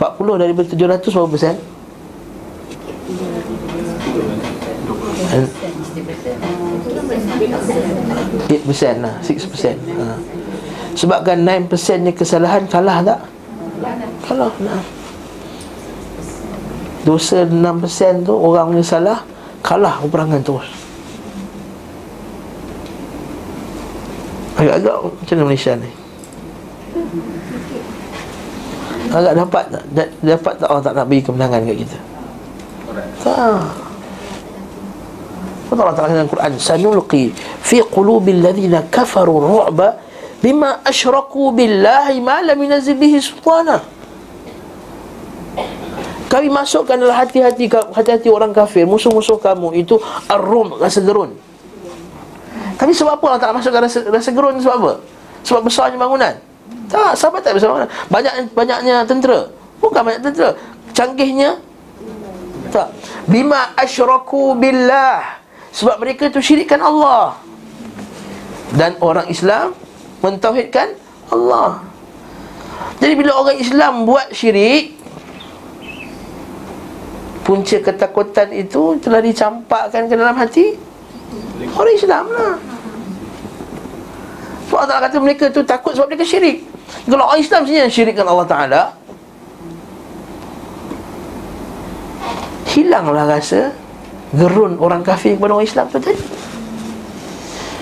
[0.00, 1.54] 40 daripada 700 berapa persen?
[8.48, 10.16] 8 persen lah 6 persen ha.
[10.96, 13.20] Sebabkan 9 persennya kesalahan Kalah tak?
[14.24, 14.95] Kalah nah
[17.06, 19.22] dosa 6% tu orang punya salah
[19.62, 20.66] kalah peperangan terus.
[24.58, 25.90] Agak-agak macam Malaysia ni?
[29.14, 29.84] Agak dapat tak?
[30.18, 31.98] Dapat tak Allah tak nak bagi kemenangan kat kita?
[33.22, 33.62] Tak.
[35.76, 36.52] Allah Ta'ala dalam Quran?
[36.56, 39.98] Sanulqi fi qulubil ladhina kafaru ru'ba
[40.40, 43.95] bima ashraku billahi ma lam yunazil bihi sultana
[46.36, 49.96] kami masukkan dalam hati-hati hati-hati orang kafir musuh-musuh kamu itu
[50.28, 51.32] ar-rum rasa gerun.
[52.76, 54.92] Tapi sebab apa Allah tak masukkan rasa, rasa gerun sebab apa?
[55.48, 56.36] Sebab besarnya bangunan.
[56.92, 57.88] Tak, sahabat tak besar bangunan.
[58.12, 59.48] Banyak banyaknya tentera.
[59.80, 60.52] Bukan banyak tentera.
[60.92, 61.56] Canggihnya
[62.68, 62.92] tak.
[63.24, 65.40] Bima asyraku billah.
[65.72, 67.40] Sebab mereka itu syirikkan Allah.
[68.76, 69.72] Dan orang Islam
[70.20, 70.92] mentauhidkan
[71.32, 71.80] Allah.
[73.00, 74.95] Jadi bila orang Islam buat syirik
[77.46, 80.74] punca ketakutan itu telah dicampakkan ke dalam hati
[81.78, 82.58] orang Islam lah.
[84.66, 86.66] Sebab Allah kata mereka tu takut sebab mereka syirik.
[87.06, 88.82] Kalau orang Islam sebenarnya syirikkan Allah Ta'ala
[92.74, 93.70] hilanglah rasa
[94.34, 96.18] gerun orang kafir kepada orang Islam tu tadi.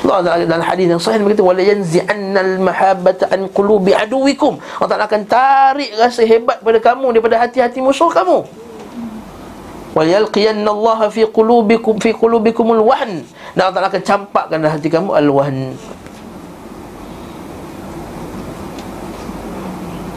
[0.05, 4.61] Allah Ta'ala dalam hadis yang sahih berkata wala yanzi'anna al-mahabbata an qulubi aduwikum.
[4.77, 8.45] Allah Ta'ala akan tarik rasa hebat pada kamu daripada hati-hati musuh kamu
[9.95, 13.23] wal yalqiyanna Allah fi qulubikum fi qulubikumul wahn
[13.55, 15.79] dan Allah akan campakkan dalam hati kamu al wahn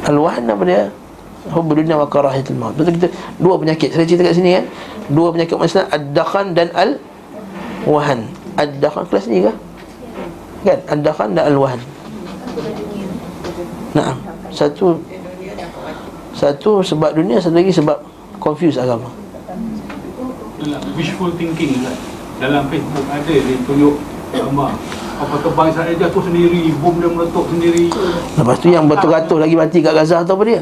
[0.10, 0.84] al wahn apa dia?
[1.48, 2.76] Hub dunia wa karahitul maut.
[2.76, 3.08] Betul kita?
[3.40, 3.96] Dua penyakit.
[3.96, 4.68] Saya cerita kat sini kan?
[5.08, 7.00] Dua penyakit manusia ad-dakhan dan al
[7.88, 8.28] wahn
[8.60, 9.54] ad-dakhan kelas ni ke
[10.68, 10.80] kan?
[10.92, 11.80] Ad-dakhan dan al wahn
[13.96, 14.14] Nah,
[14.52, 15.00] satu
[16.38, 17.98] satu sebab dunia, satu lagi sebab
[18.38, 19.10] confuse agama.
[20.58, 21.98] Dalam wishful thinking kan
[22.42, 23.96] dalam Facebook ada dia tunjuk
[24.34, 24.74] gambar
[25.18, 27.90] apa terbang Israel jatuh sendiri bom dia meletup sendiri.
[28.38, 30.62] Lepas tu yang beratus-ratus lagi mati kat Gaza tu apa dia?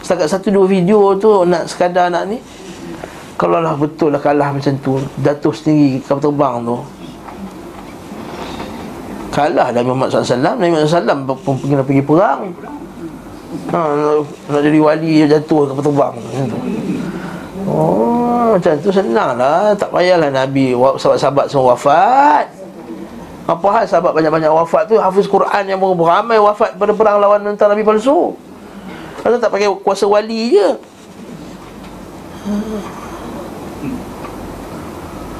[0.00, 2.42] Setakat satu dua video tu nak sekadar nak ni
[3.38, 6.78] Kalau lah betul lah kalah macam tu Jatuh sendiri kapal terbang tu.
[9.32, 12.40] Kalah dah Muhammad SAW Nabi Muhammad SAW pun pergi, pergi perang.
[13.68, 16.60] Ha, nak, nak jadi wali jatuh kapal terbang macam tu
[17.72, 18.12] Oh
[18.52, 22.46] macam tu senang lah Tak payahlah Nabi Sahabat-sahabat semua wafat.
[23.48, 25.00] Apa hal sahabat banyak-banyak wafat tu?
[25.00, 28.38] Hafiz Quran yang beramai wafat pada perang lawan tentang Nabi palsu.
[29.18, 30.68] Kenapa tak pakai kuasa wali je.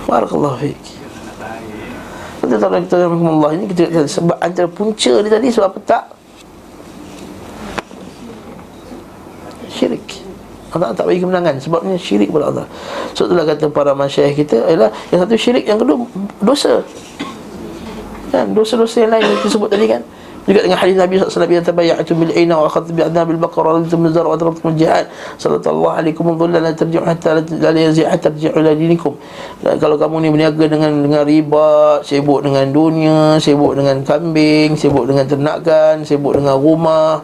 [0.06, 0.78] Barakallahu fiik
[2.42, 6.04] Kita tahu kita Allah ini kita sebab antara punca dia tadi sebab apa tak?
[9.70, 10.21] Syirik.
[10.72, 12.66] Allah tak bagi kemenangan sebabnya syirik kepada Allah.
[13.12, 16.08] So itulah kata para masyayikh kita ialah yang satu syirik, yang kedua
[16.40, 16.80] dosa.
[18.32, 20.02] Kan dosa-dosa yang lain yang disebut tadi kan.
[20.42, 23.68] Juga dengan hadis Nabi SAW yang tabayya'tu bil aina wa akhadtu bi adnab al baqara
[23.70, 25.06] wa raditu min zar wa taraktum al jihad.
[25.38, 29.14] Sallallahu alaikum wa la tarji'u hatta la yazi hatta tarji'u ila dinikum.
[29.62, 35.30] Kalau kamu ni berniaga dengan dengan riba, sibuk dengan dunia, sibuk dengan kambing, sibuk dengan
[35.30, 37.22] ternakan, sibuk dengan rumah,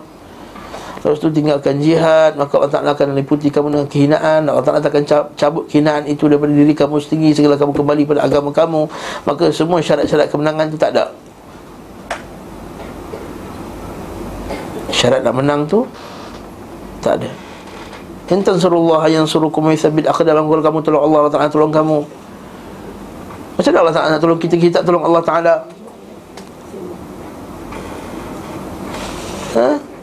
[0.99, 4.51] Lepas tu tinggalkan jihad Maka Allah Ta'ala akan meliputi kamu dengan kehinaan.
[4.51, 5.05] Allah Ta'ala akan
[5.39, 8.91] cabut kehinaan itu daripada diri kamu sendiri Segala kamu kembali pada agama kamu.
[9.23, 11.15] Maka semua syarat-syarat kemenangan itu tak ada.
[14.91, 15.87] Syarat nak menang tu
[16.99, 17.31] Tak ada.
[18.29, 21.99] Intan surullah yang suruh kumu Yuthabit dalam Kalau kamu tolong Allah Allah Ta'ala tolong kamu.
[23.55, 24.55] Macam mana Allah Ta'ala nak tolong kita?
[24.59, 25.55] Kita tolong Allah Ta'ala.
[29.59, 29.98] Ha?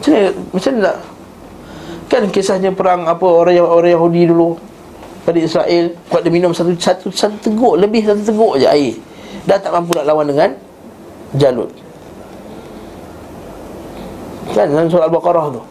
[0.00, 0.92] Macam mana, macam mana
[2.10, 4.58] Kan kisahnya perang apa orang orang Yahudi dulu
[5.22, 8.98] pada Israel kuat dia minum satu satu satu teguk lebih satu teguk je air.
[9.46, 10.50] Dah tak mampu nak lawan dengan
[11.38, 11.70] Jalut.
[14.50, 15.62] Kan dalam surah Al-Baqarah tu.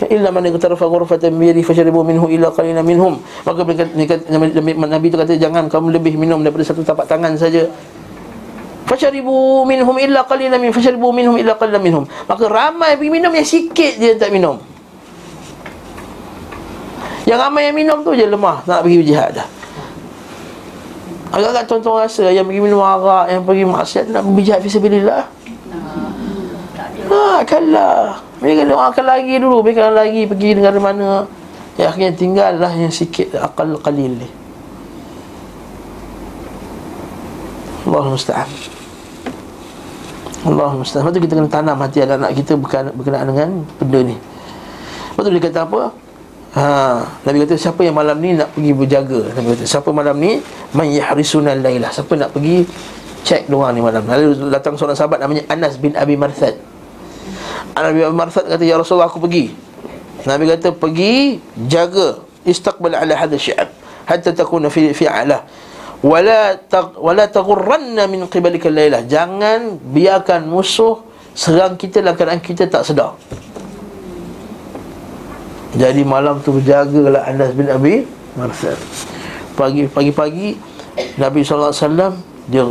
[0.00, 3.20] Kan illa man iqtarafa ghurfatan bi fasharibu minhu illa qalilan minhum.
[3.44, 3.68] Maka
[4.88, 7.68] Nabi tu kata jangan kamu lebih minum daripada satu tapak tangan saja
[8.82, 12.04] Fasharibu minhum illa qalilan min fasharibu minhum illa qalilan minhum.
[12.26, 14.58] Maka ramai pergi minum yang sikit je tak minum.
[17.24, 19.48] Yang ramai yang minum tu je lemah nak pergi jihad dah.
[21.32, 25.22] Agak-agak tuan-tuan rasa yang pergi minum arak, yang pergi maksiat nak pergi jihad fisabilillah.
[27.08, 28.20] Ha, kalah.
[28.42, 31.24] Mereka doakan lagi dulu, mereka lagi pergi negara mana.
[31.80, 34.28] Ya akhirnya tinggallah yang sikit akal qalil ni.
[37.92, 38.48] Allah musta'an.
[40.42, 42.52] Allah mustahil Lepas tu kita kena tanam hati anak-anak kita
[42.96, 44.16] berkenaan dengan benda ni.
[45.12, 45.80] Lepas tu dia kata apa?
[46.52, 46.64] Ha,
[47.24, 49.20] Nabi kata siapa yang malam ni nak pergi berjaga?
[49.36, 50.42] Nabi kata siapa malam ni?
[50.72, 52.66] Man laylah Siapa nak pergi
[53.22, 54.02] cek doang ni malam.
[54.02, 56.58] Lalu datang seorang sahabat namanya Anas bin Abi Marthad.
[57.78, 59.54] Anas bin Abi Marthad kata Ya Rasulullah aku pergi.
[60.26, 61.38] Nabi kata pergi
[61.70, 62.24] jaga.
[62.42, 63.70] Istaqbal ala hadha syi'ab.
[64.10, 65.06] Hatta takuna fi, fi
[66.02, 66.58] wala
[66.98, 70.98] wala taghurranna min qibalika lailah jangan biarkan musuh
[71.32, 73.16] serang kita dalam keadaan kita tak sedar.
[75.72, 78.04] Jadi malam tu berjagalah Anas bin Abi
[78.36, 78.76] Marsal
[79.56, 80.56] pagi pagi-pagi
[81.16, 82.12] Nabi sallallahu alaihi wasallam
[82.48, 82.62] dia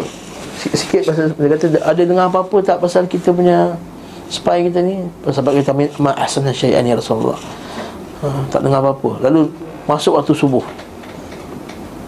[0.61, 3.73] sikit pasal dia kata ada dengar apa-apa tak pasal kita punya
[4.29, 5.01] spy kita ni?
[5.25, 7.41] Sebab kita ma ahsana syai'an ya Rasulullah.
[8.21, 9.25] Ha, tak dengar apa-apa.
[9.25, 9.49] Lalu
[9.89, 10.61] masuk waktu subuh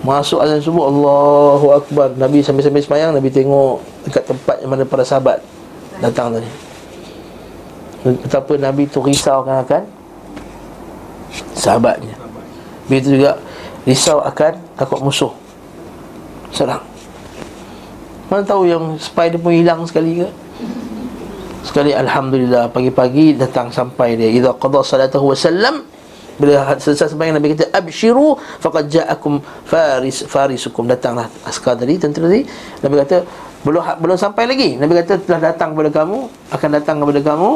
[0.03, 2.11] Masuk azan subuh Allahu Akbar.
[2.19, 5.39] Nabi sambil-sambil semayang Nabi tengok Dekat tempat yang mana para sahabat
[6.03, 6.49] Datang tadi.
[8.03, 9.83] Betapa Nabi tu risau akan akan
[11.55, 12.19] Sahabatnya
[12.91, 13.39] Begitu juga
[13.87, 15.31] Risau akan takut musuh.
[16.51, 16.83] Serang
[18.27, 20.27] Mana tahu yang spy dia pun hilang sekali ke?
[21.63, 24.27] Sekali Alhamdulillah Pagi-pagi datang sampai dia.
[24.27, 25.92] Iza qadha salatahu wa sallam
[26.37, 29.37] bila selesai sembahyang Nabi kata abshiru faqad ja'akum
[29.69, 30.89] faris farisukum.
[30.89, 32.45] Datanglah askar tadi tentera tadi.
[32.81, 33.17] Nabi kata
[33.63, 34.75] belum belum sampai lagi.
[34.75, 36.17] Nabi kata telah datang kepada kamu
[36.51, 37.49] akan datang kepada kamu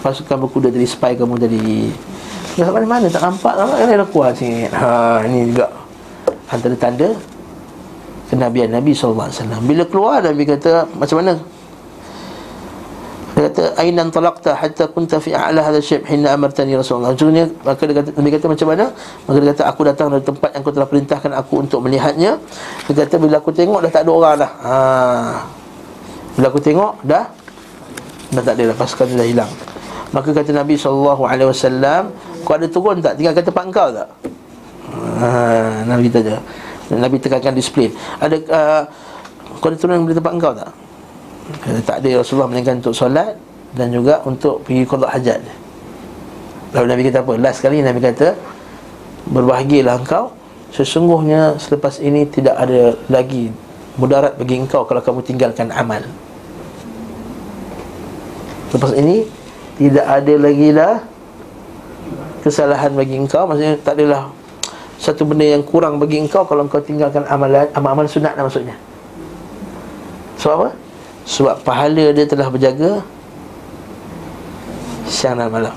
[0.00, 1.92] pasukan berkuda dari spy kamu tadi.
[2.56, 3.06] Dah sampai mana?
[3.06, 3.88] Tak nampak nampak kan?
[3.94, 4.66] Ada kuat sini.
[4.70, 5.66] Ha ini juga
[6.50, 7.08] antara tanda
[8.30, 9.60] kenabian Nabi wasallam.
[9.66, 11.32] Bila keluar Nabi kata macam mana
[13.40, 17.16] dia kata aina talaqta hatta kunta fi a'la hadha syib hina amartani rasulullah.
[17.16, 18.84] Maksudnya maka dia kata Nabi kata macam mana?
[19.24, 22.36] Maka dia kata aku datang dari tempat yang kau telah perintahkan aku untuk melihatnya.
[22.84, 24.52] Dia kata bila aku tengok dah tak ada orang dah.
[24.60, 24.74] Ha.
[26.36, 27.24] Bila aku tengok dah
[28.36, 29.52] dah tak ada dah pasukan dah hilang.
[30.12, 32.12] Maka kata Nabi wasallam
[32.44, 33.16] kau ada turun tak?
[33.16, 34.08] Tinggal kata pak kau tak?
[35.16, 35.28] Ha,
[35.88, 36.36] Nabi kita
[36.92, 37.88] Nabi tekankan disiplin.
[38.20, 38.82] Ada uh,
[39.60, 40.70] Kau ada turun di tempat engkau tak?
[41.58, 43.34] Kata, tak ada Rasulullah melainkan untuk solat
[43.74, 45.40] Dan juga untuk pergi kodok hajat.
[46.70, 47.32] Lalu Nabi kata apa?
[47.38, 48.38] Last kali Nabi kata
[49.30, 50.34] Berbahagialah engkau.
[50.70, 53.50] Sesungguhnya selepas ini tidak ada lagi
[53.98, 56.00] Mudarat bagi engkau kalau kamu tinggalkan amal.
[58.70, 59.26] Lepas ini
[59.78, 61.02] Tidak ada lagi dah
[62.46, 63.50] Kesalahan bagi engkau.
[63.50, 64.30] Maksudnya tak adalah
[65.00, 68.78] Satu benda yang kurang bagi engkau Kalau engkau tinggalkan amalan Amal-amal sunat lah maksudnya.
[70.40, 70.70] Sebab apa?
[71.28, 73.04] Sebab pahala dia telah berjaga
[75.10, 75.76] Siang dan malam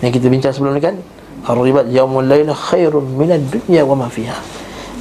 [0.00, 0.96] Yang kita bincang sebelum ni kan
[1.42, 4.38] Ar-ribat yaumul layla khairun minad dunya wa ma fiha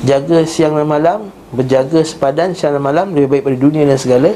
[0.02, 1.20] Jaga siang dan malam
[1.54, 4.34] Berjaga sepadan siang dan malam Lebih baik pada dunia dan segala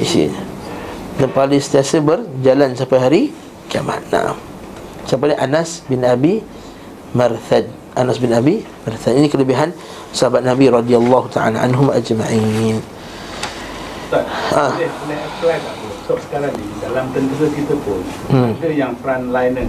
[0.00, 0.54] Isinya
[1.18, 3.22] dan paling sentiasa berjalan sampai hari
[3.70, 4.02] kiamat.
[4.10, 4.34] Nah.
[5.04, 5.38] Siapa dia?
[5.38, 6.40] Anas bin Abi
[7.14, 7.68] Marthad.
[7.94, 9.14] Anas bin Abi Marthad.
[9.14, 9.70] Ini kelebihan
[10.10, 12.82] sahabat Nabi radhiyallahu taala anhum ajma'in.
[14.14, 14.24] Tak.
[14.54, 14.70] Ah.
[14.78, 15.74] Boleh, boleh apply tak?
[16.04, 18.00] So sekarang ni dalam tentera kita pun
[18.30, 18.60] hmm.
[18.60, 19.68] ada yang frontliner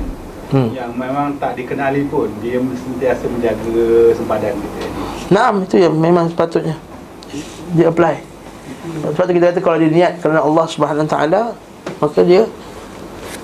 [0.52, 0.70] hmm.
[0.76, 5.02] yang memang tak dikenali pun dia sentiasa menjaga sempadan kita ni.
[5.34, 6.78] Naam itu yang memang sepatutnya
[7.74, 8.22] dia apply.
[9.16, 11.42] Sebab tu kita kata kalau dia niat kerana Allah Subhanahu taala
[12.04, 12.46] maka dia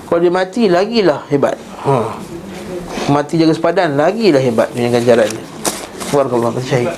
[0.06, 1.56] kalau dia mati lagilah hebat.
[1.88, 2.12] Ha.
[3.10, 5.44] Mati jaga sepadan lagilah hebat dengan ganjaran dia.
[6.12, 6.92] Barakallahu syahid.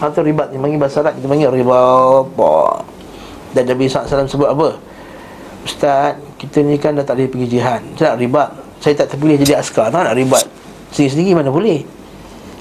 [0.00, 2.88] Atau ribat ni panggil bahasa Arab kita panggil ribat.
[3.54, 4.78] Dan Nabi SAW sebut apa?
[5.66, 7.80] Ustaz, kita ni kan dah tak boleh pergi jihad.
[7.98, 8.48] Saya nak ribat.
[8.80, 9.92] Saya tak terpilih jadi askar.
[9.92, 10.44] Tak nak ribat.
[10.94, 11.84] Sendiri-sendiri mana boleh?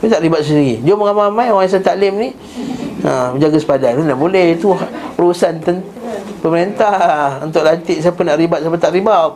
[0.03, 0.83] Saya tak ribat sendiri.
[0.83, 2.29] Jom ramai-ramai orang yang taklim ni
[3.03, 4.75] ha, Menjaga sepadan Mana boleh Itu
[5.19, 5.85] urusan ten-
[6.39, 9.35] pemerintah Untuk lantik siapa nak ribat Siapa tak ribat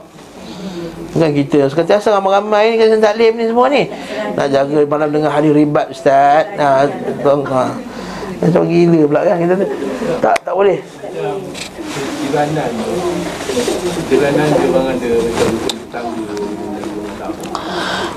[1.13, 3.87] Bukan kita Sekarang asal ramai-ramai ni Kan taklim ni semua ni
[4.39, 6.87] Nak jaga malam dengar hari ribat Ustaz ha,
[7.21, 7.75] tong, ha.
[8.43, 9.55] Macam gila pula kan kita
[10.19, 10.77] Tak tak boleh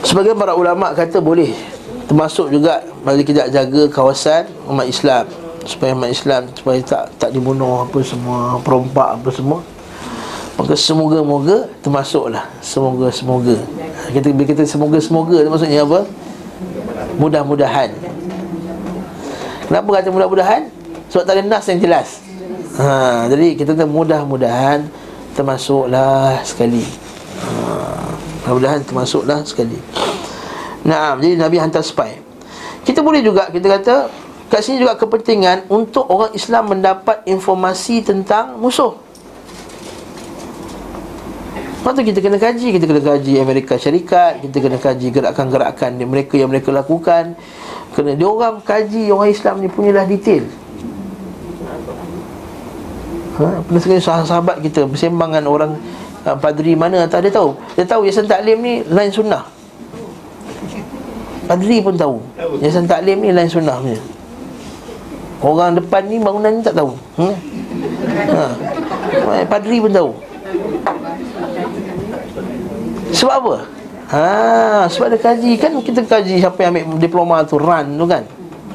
[0.02, 1.54] Sebagai para ulama kata boleh
[2.06, 5.26] Termasuk juga bagi kita jaga kawasan umat Islam
[5.66, 9.60] supaya umat Islam supaya tak tak dibunuh apa semua, perompak apa semua.
[10.56, 12.48] Maka semoga-moga termasuklah.
[12.64, 13.60] Semoga-semoga.
[14.14, 16.08] Kita kita semoga-semoga tu maksudnya apa?
[17.20, 17.92] Mudah-mudahan.
[19.66, 20.70] Kenapa kata mudah-mudahan?
[21.10, 22.22] Sebab tak ada nas yang jelas.
[22.78, 24.86] Ha, jadi kita kata mudah-mudahan
[25.34, 26.86] termasuklah sekali.
[27.42, 27.50] Ha,
[28.46, 29.74] mudah-mudahan termasuklah sekali.
[30.86, 32.22] Nah, jadi Nabi hantar spy.
[32.86, 33.94] Kita boleh juga kita kata
[34.46, 38.94] kat sini juga kepentingan untuk orang Islam mendapat informasi tentang musuh.
[41.86, 46.50] Lepas kita kena kaji Kita kena kaji Amerika Syarikat Kita kena kaji gerakan-gerakan mereka yang
[46.50, 47.38] mereka lakukan
[47.94, 50.44] Kena dia orang kaji orang Islam ni punyalah detail.
[53.36, 55.76] Ha, Pernah sekali sahabat kita Bersembangan orang
[56.24, 57.52] uh, Padri mana tak dia tahu.
[57.76, 59.44] Dia tahu Yayasan Taklim ni lain sunnah.
[61.46, 62.18] Padri pun tahu.
[62.58, 64.00] Yayasan taklim ni lain sunnah punya.
[65.38, 66.90] Orang depan ni bangunan ni tak tahu.
[67.14, 67.34] Hmm?
[68.34, 68.44] ha.
[69.46, 70.10] Padri pun tahu.
[73.14, 73.54] Sebab apa?
[74.06, 75.58] Ha, sebab dia kaji.
[75.58, 78.22] Kan kita kaji siapa yang ambil diploma tu RAN tu kan.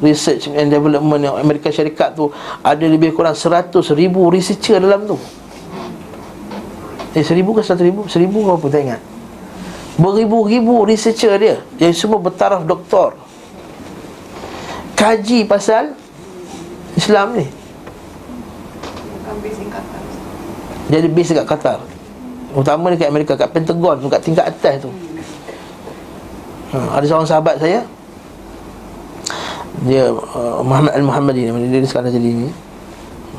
[0.04, 2.34] Research and Development yang Amerika Syarikat tu
[2.66, 5.16] Ada lebih kurang 100 ribu researcher dalam tu.
[7.14, 8.10] Eh seribu ke satu ribu?
[8.10, 9.02] Seribu ke apa tak ingat.
[10.02, 13.14] Beribu-ribu researcher dia Yang semua bertaraf doktor.
[14.98, 15.96] Kaji pasal
[16.98, 17.46] Islam ni.
[20.92, 21.80] Jadi base dekat Qatar.
[22.52, 24.92] Utama dekat Amerika Kat Pentagon tu Kat tingkat atas tu
[26.76, 27.86] ha, Ada seorang sahabat saya.
[29.88, 32.54] Dia uh, Muhammad Al-Muhammadi Dia, dia sekarang jadi ni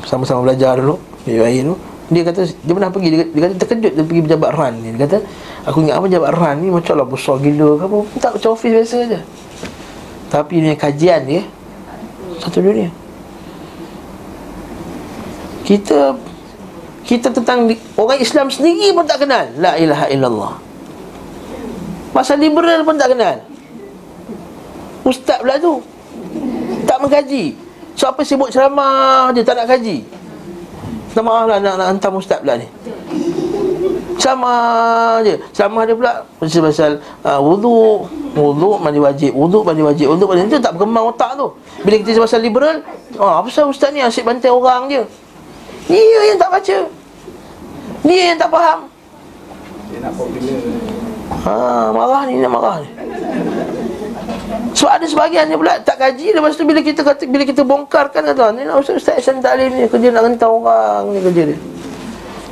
[0.03, 1.75] Sama-sama belajar dulu Dia tu.
[2.11, 4.91] Dia kata dia pernah pergi dia, dia kata terkejut dia pergi pejabat RAN ni.
[4.93, 5.23] Dia kata
[5.65, 6.67] aku ingat apa pejabat RAN ni?
[6.67, 7.97] Macam lah besar gila ke apa.
[8.19, 9.19] Tak macam office biasa aja
[10.33, 11.45] tapi ni kajian dia
[12.41, 12.89] satu dunia.
[15.61, 16.17] Kita
[17.05, 19.45] kita tentang orang Islam sendiri pun tak kenal.
[19.61, 20.53] La ilaha illallah
[22.13, 23.41] pasal liberal pun tak kenal.
[25.03, 25.83] Ustaz pula tu.
[26.87, 27.57] Tak mengkaji.
[27.93, 30.05] So apa sibuk ceramah dia tak nak kaji?
[31.13, 32.65] Minta maaf lah nak, nak hantar ustaz pula ni.
[34.17, 34.53] Sama
[35.21, 35.35] je.
[35.51, 36.91] Sama dia pula Pasal pasal
[37.27, 39.35] uh, Wuduk Wuduk mandi wajib.
[39.35, 40.09] Wuduk mandi wajib.
[40.09, 40.57] Wuduk mandi wajib.
[40.57, 41.53] Itu tak berkembang otak tu.
[41.85, 42.81] Bila kita pasal liberal
[43.21, 44.01] oh, Apa pasal ustaz ni?
[44.01, 45.03] Asyik bantai orang je.
[45.91, 46.77] Dia yang tak baca.
[48.07, 48.79] Dia yang tak faham.
[49.91, 50.82] Dia nak popular
[51.31, 52.89] Ha, marah ni nak marah ni.
[54.73, 58.25] Sebab ada sebahagian dia pula tak kaji Lepas tu bila kita kata, bila kita bongkarkan
[58.33, 61.57] kata Ni nak Ustaz Ustaz Ihsan Ta'lim ni Kerja nak rentau orang ni kerja dia.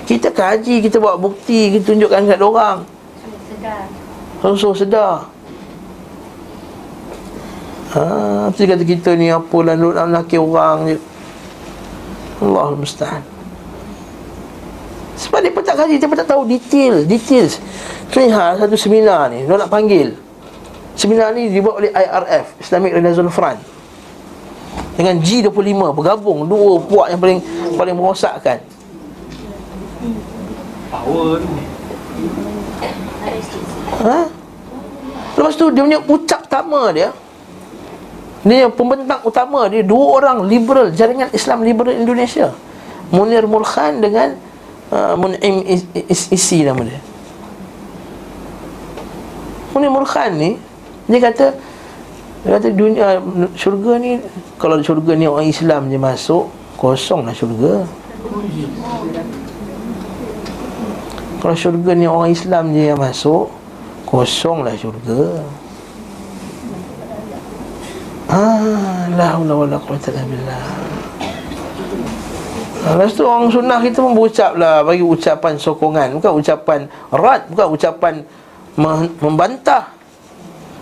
[0.05, 2.77] Kita kaji, kita buat bukti Kita tunjukkan kat orang.
[3.49, 3.83] Sedar.
[4.45, 5.27] Langsung sedar.
[7.97, 8.01] Ha,
[8.53, 10.97] Mesti kata kita ni apa lah nak laki orang je.
[12.41, 13.23] Allah mustahil
[15.17, 17.61] Sebab dia pun tak kaji Dia pun tak tahu detail Details
[18.11, 20.11] Lihat satu seminar ni Dia nak panggil.
[20.99, 23.59] Seminar ni dibuat oleh IRF Islamic Renaissance Front.
[24.99, 27.39] Dengan G25 Bergabung Dua puak yang paling
[27.79, 28.59] Paling merosakkan.
[30.91, 31.63] Power ni.
[34.03, 34.19] Ha?
[35.39, 37.15] Lepas tu dia punya ucap utama dia
[38.43, 42.51] Dia yang pembentang utama dia Dua orang liberal Jaringan Islam Liberal Indonesia.
[43.11, 44.35] Munir Mulkhan dengan
[44.91, 46.99] uh, Mun'im Is- Is- Isi nama dia
[49.71, 50.59] Munir Mulkhan ni
[51.07, 51.55] Dia kata
[52.43, 53.19] Dia kata dunia
[53.55, 54.19] Syurga ni
[54.59, 56.51] Kalau syurga ni orang Islam je masuk
[56.81, 57.85] Kosong lah syurga.
[61.37, 63.53] Kalau syurga ni orang Islam je yang masuk
[64.09, 65.45] Kosonglah syurga.
[68.27, 70.65] Ah, la wala quwwata illa billah.
[72.81, 76.17] Ah, Lepas tu orang sunnah kita pun berucap lah Bagi ucapan sokongan.
[76.17, 78.13] Bukan ucapan rad Bukan ucapan
[79.21, 80.01] membantah.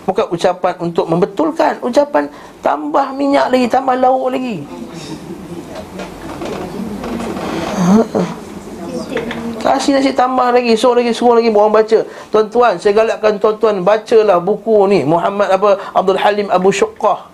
[0.08, 2.26] Bukan ucapan untuk membetulkan Ucapan
[2.64, 4.66] tambah minyak lagi Tambah lauk lagi.
[9.60, 11.98] Kasih nasi tambah lagi Suruh lagi Suruh lagi orang baca.
[12.32, 15.06] Tuan-tuan Saya galakkan tuan-tuan Bacalah buku ni.
[15.06, 15.78] Muhammad apa?
[15.94, 17.30] Abdul Halim Abu Syuqqah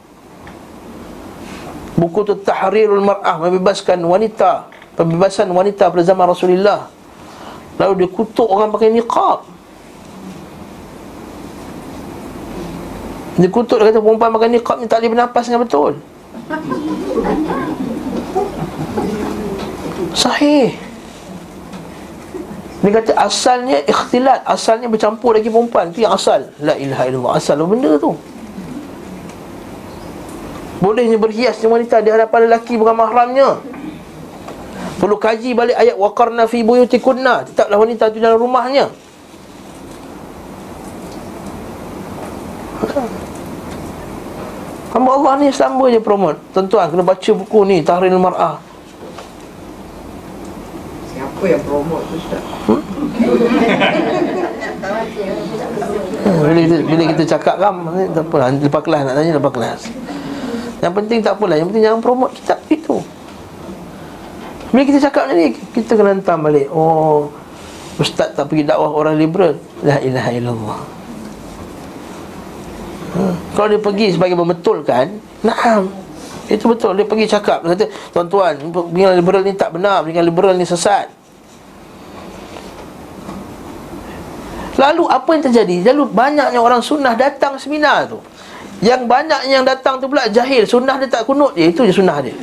[1.97, 6.89] Buku tu Tahrirul Mar'ah Membebaskan wanita Pembebasan wanita pada zaman Rasulullah.
[7.77, 9.56] Lalu dia kutuk orang pakai niqab
[13.37, 15.93] Dia kutuk dia kata perempuan niqab ni tak boleh bernafas dengan betul.
[20.17, 20.73] Sahih.
[22.81, 25.93] Dia kata asalnya ikhtilat Asalnya bercampur lagi perempuan.
[25.93, 26.49] Itu yang asal.
[26.65, 27.33] La ilaha illallah.
[27.37, 28.17] Asal apa benda tu?
[30.81, 33.61] Bolehnya berhias dengan wanita Di hadapan lelaki bukan mahramnya.
[34.97, 37.53] Perlu kaji balik ayat Waqarna fi buyutikunna.
[37.53, 38.89] Tetaplah wanita itu dalam rumahnya
[44.93, 48.61] Hamba Allah ni sama je promote Tuan-tuan kena baca buku ni Tahrir Mar'ah
[51.13, 52.43] Siapa yang promote tu Ustaz?
[52.69, 52.83] Hmm,
[56.47, 59.81] bila kita bila kita cakap kan eh, tak apalah lepas kelas nak tanya lepas kelas.
[60.85, 63.01] Yang penting tak apalah, yang penting jangan promote kitab itu.
[64.71, 66.69] Bila kita cakap ni kita kena hentam balik.
[66.69, 67.33] Oh,
[67.97, 69.57] ustaz tak pergi dakwah orang liberal.
[69.81, 70.96] La ilaha illallah.
[73.57, 75.89] Kalau dia pergi sebagai membetulkan, naam.
[76.45, 76.93] Itu betul.
[77.01, 78.53] Dia pergi cakap kata tuan-tuan
[78.93, 80.05] dengan liberal ni tak benar.
[80.05, 81.09] Dengan liberal ni sesat.
[84.77, 85.89] Lalu apa yang terjadi?
[85.89, 88.21] Lalu banyaknya orang sunnah datang seminar tu.
[88.85, 90.69] Yang banyak yang datang tu pula jahil.
[90.69, 92.37] Sunnah dia tak kunut dia Itu je sunnah dia.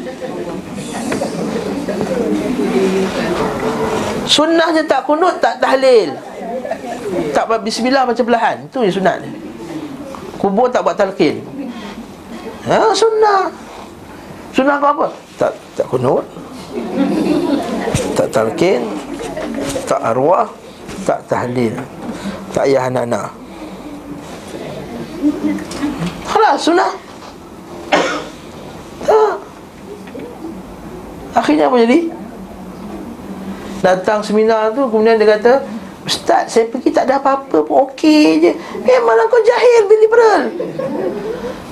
[4.25, 6.17] Sunnah dia tak kunut tak tahlil.
[7.37, 8.65] Tak bismillah baca perlahan.
[8.65, 9.42] Itu je sunnah dia
[10.43, 11.39] Kubur tak buat talqin?
[12.67, 13.47] Ha sunnah.
[14.51, 15.07] Sunnah kau apa?
[15.39, 16.27] Tak tak kunut.
[18.11, 18.83] Tak talqin.
[19.87, 20.51] Tak arwah.
[21.07, 21.79] Tak tahlil.
[22.51, 23.31] Tak ayah anak-anak.
[26.27, 26.91] Halah sunnah.
[29.07, 29.21] Ha.
[31.39, 31.99] Akhirnya apa jadi?
[33.83, 35.63] Datang seminar tu Kemudian dia kata
[36.03, 38.51] Ustaz saya pergi tak ada apa-apa pun okey je
[38.83, 40.43] Eh malah kau jahil bin liberal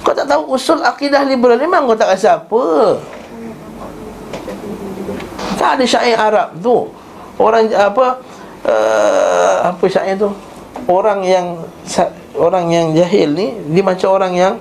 [0.07, 2.95] Kau tak tahu usul akidah liberal Memang kau tak rasa apa
[5.59, 6.87] Tak ada syair Arab tu
[7.35, 8.23] Orang apa
[8.63, 10.31] uh, Apa syair tu
[10.87, 11.59] Orang yang
[12.39, 14.55] Orang yang jahil ni Dia macam orang yang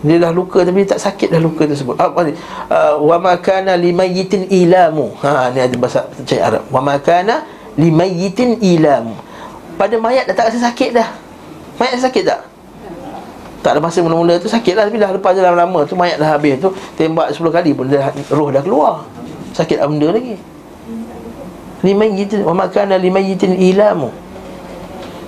[0.00, 1.92] dia dah luka tapi tak sakit dah luka tersebut.
[2.00, 2.32] Apa ni?
[2.72, 5.12] Uh, wa ma kana limayyitin ilamu.
[5.20, 6.62] Ha ni ada bahasa cakap Arab.
[6.72, 7.44] Wa ma kana
[7.78, 9.14] limayyitin ilamu.
[9.76, 11.08] Pada mayat dah tak rasa sakit dah.
[11.80, 12.40] Mayat dah sakit tak?
[13.60, 14.88] Tak ada masa mula-mula tu sakit lah.
[14.88, 18.12] Tapi dah lepas jalan lama tu mayat dah habis tu Tembak 10 kali pun dah,
[18.32, 19.04] roh dah keluar.
[19.52, 20.36] Sakit apa benda lagi?
[21.80, 24.12] Limayyitin Wa makana limayyitin ilamu.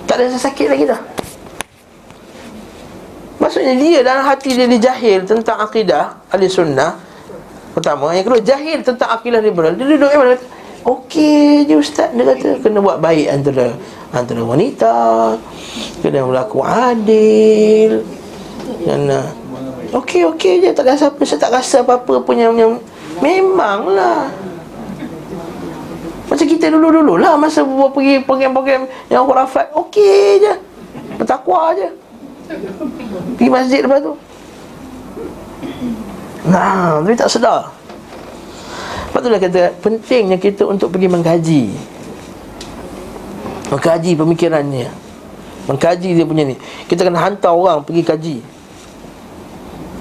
[0.05, 1.01] Tak ada rasa sakit lagi dah.
[3.41, 6.95] Maksudnya dia dalam hati dia, dia jahil tentang akidah ahli sunnah.
[7.73, 8.13] Pertama.
[8.13, 9.73] Yang kedua jahil tentang akidah liberal.
[9.73, 10.37] Dia duduk mana
[10.83, 12.11] Okey je ustaz.
[12.11, 13.71] Dia kata kena buat baik antara
[14.11, 14.95] Antara wanita
[16.03, 18.03] Kena berlaku adil.
[18.83, 19.27] Dan uh,
[19.95, 20.69] Okey okey je.
[20.75, 22.67] Tak rasa apa Saya tak rasa apa-apa punya, punya
[23.23, 24.27] Memanglah.
[26.27, 30.53] Macam kita dulu-dulu lah Masa pergi program-program Yang khurafat Okey je.
[31.15, 31.89] Bertakwa je.
[33.39, 34.13] Pergi masjid lepas tu.
[36.43, 37.71] Nah, tapi tak sedar
[39.13, 41.63] Sebab itulah kata Pentingnya kita untuk pergi mengkaji.
[43.69, 44.89] Mengkaji pemikirannya.
[45.69, 46.57] Mengkaji dia punya ni.
[46.89, 48.37] Kita kena hantar orang pergi kaji.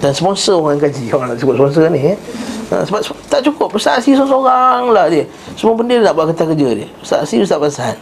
[0.00, 1.12] Dan sponsor orang kaji.
[1.12, 2.16] Orang nak sebut sponsor ni eh?
[2.72, 3.76] ha, Sebab tak cukup.
[3.76, 5.28] Asri seorang lah dia.
[5.60, 6.88] Semua benda dia nak buat kata kerja dia.
[7.04, 8.00] Asri Ustaz Pasan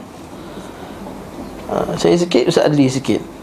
[1.75, 3.40] ha, Saya sikit Ustaz Adli sikit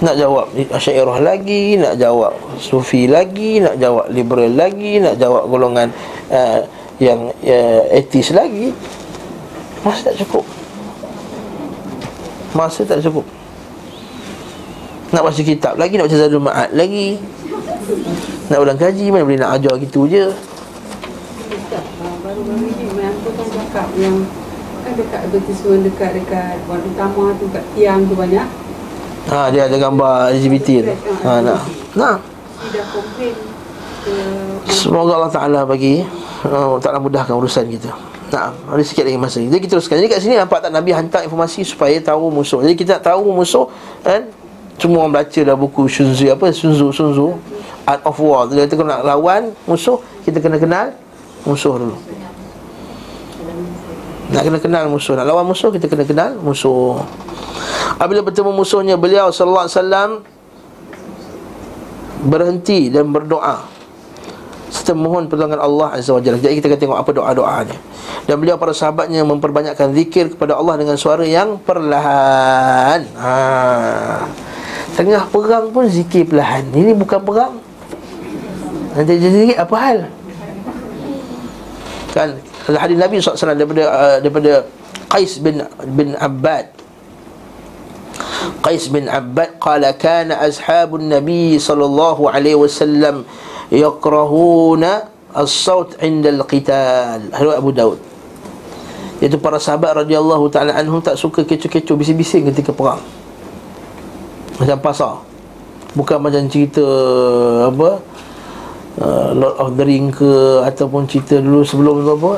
[0.00, 5.92] nak jawab Asyairah lagi Nak jawab Sufi lagi Nak jawab liberal lagi Nak jawab golongan
[6.32, 6.64] uh,
[6.96, 8.72] Yang uh, etis lagi
[9.80, 10.44] Masa tak cukup.
[12.52, 13.24] Masa tak cukup.
[15.08, 17.16] Nak baca kitab lagi Nak baca Zadul Ma'ad lagi.
[18.52, 20.28] Nak ulang kaji Mana boleh nak ajar gitu je.
[23.56, 24.24] Cakap yang
[24.84, 28.69] Kan dekat advertisement Dekat dekat Wan utama tu Kat tiang tu banyak
[29.28, 30.94] Ha dia ada gambar LGBT tu.
[31.28, 31.60] Ha nak.
[32.70, 33.28] Ke
[34.72, 36.00] Semoga Allah Taala bagi
[36.48, 37.92] uh, Taala mudahkan urusan kita.
[38.30, 39.42] Nah, ada sikit lagi masa.
[39.42, 39.98] Jadi kita teruskan.
[40.00, 42.62] Jadi kat sini nampak tak Nabi hantar informasi supaya tahu musuh.
[42.62, 43.66] Jadi kita nak tahu musuh
[44.06, 44.24] kan
[44.80, 47.36] semua orang baca dah buku Shunzu apa Shunzu Shunzu
[47.84, 48.48] Art of War.
[48.48, 50.96] Jadi kita nak lawan musuh, kita kena kenal
[51.44, 51.96] musuh dulu.
[54.30, 55.18] Nak kena kenal musuh.
[55.18, 57.02] Nak lawan musuh kita kena kenal musuh.
[57.98, 60.10] Apabila bertemu musuhnya beliau sallallahu alaihi wasallam
[62.20, 63.66] berhenti dan berdoa
[64.70, 66.38] serta mohon pertolongan Allah Azza wa Jalla.
[66.38, 67.78] Jadi kita akan tengok apa doa-doanya.
[68.30, 73.02] Dan beliau para sahabatnya memperbanyakkan zikir kepada Allah dengan suara yang perlahan.
[73.18, 73.34] Ha.
[74.94, 76.70] Tengah perang pun zikir perlahan.
[76.70, 77.58] Ini bukan perang.
[78.94, 79.98] Nanti jadi apa hal?
[82.14, 82.38] Kan
[82.68, 84.52] hadis Nabi SAW daripada uh, daripada
[85.10, 85.64] Qais bin
[85.96, 86.80] bin Abbad
[88.60, 93.24] Qais bin Abbad qala kana ashabun Nabi sallallahu alaihi wasallam
[93.72, 97.30] yakrahuna as-saut 'inda al-qital.
[97.32, 97.98] Hadis Abu Daud.
[99.20, 103.00] Iaitu para sahabat radhiyallahu taala anhum tak suka kecoh-kecoh bising-bising ketika perang.
[104.56, 105.14] Macam pasar.
[105.92, 106.84] Bukan macam cerita
[107.68, 108.00] apa
[108.98, 112.32] uh, Lord of the Ring ke ataupun cerita dulu sebelum tu apa?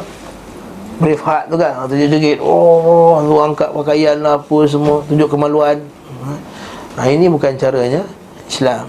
[1.00, 5.80] Braveheart tu kan Tunjuk jerit Oh Tu angkat pakaian lah Apa semua Tunjuk kemaluan.
[6.94, 8.04] Nah ini bukan caranya
[8.46, 8.86] Islam.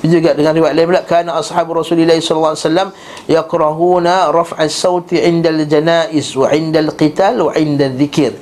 [0.00, 2.94] Itu juga dengan riwayat lain pula Kana ashabu Rasulullah SAW
[3.26, 8.38] Yakrahuna raf'as sawti indal janais Wa indal qital Wa indal zikir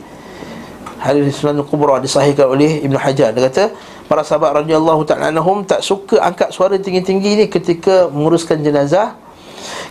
[1.02, 3.34] Hadis Sunan Kubra disahihkan oleh Ibn Hajar.
[3.34, 3.64] Dia kata
[4.12, 9.16] Para sahabat radhiyallahu ta'ala anhum Tak suka angkat suara tinggi-tinggi ni Ketika menguruskan jenazah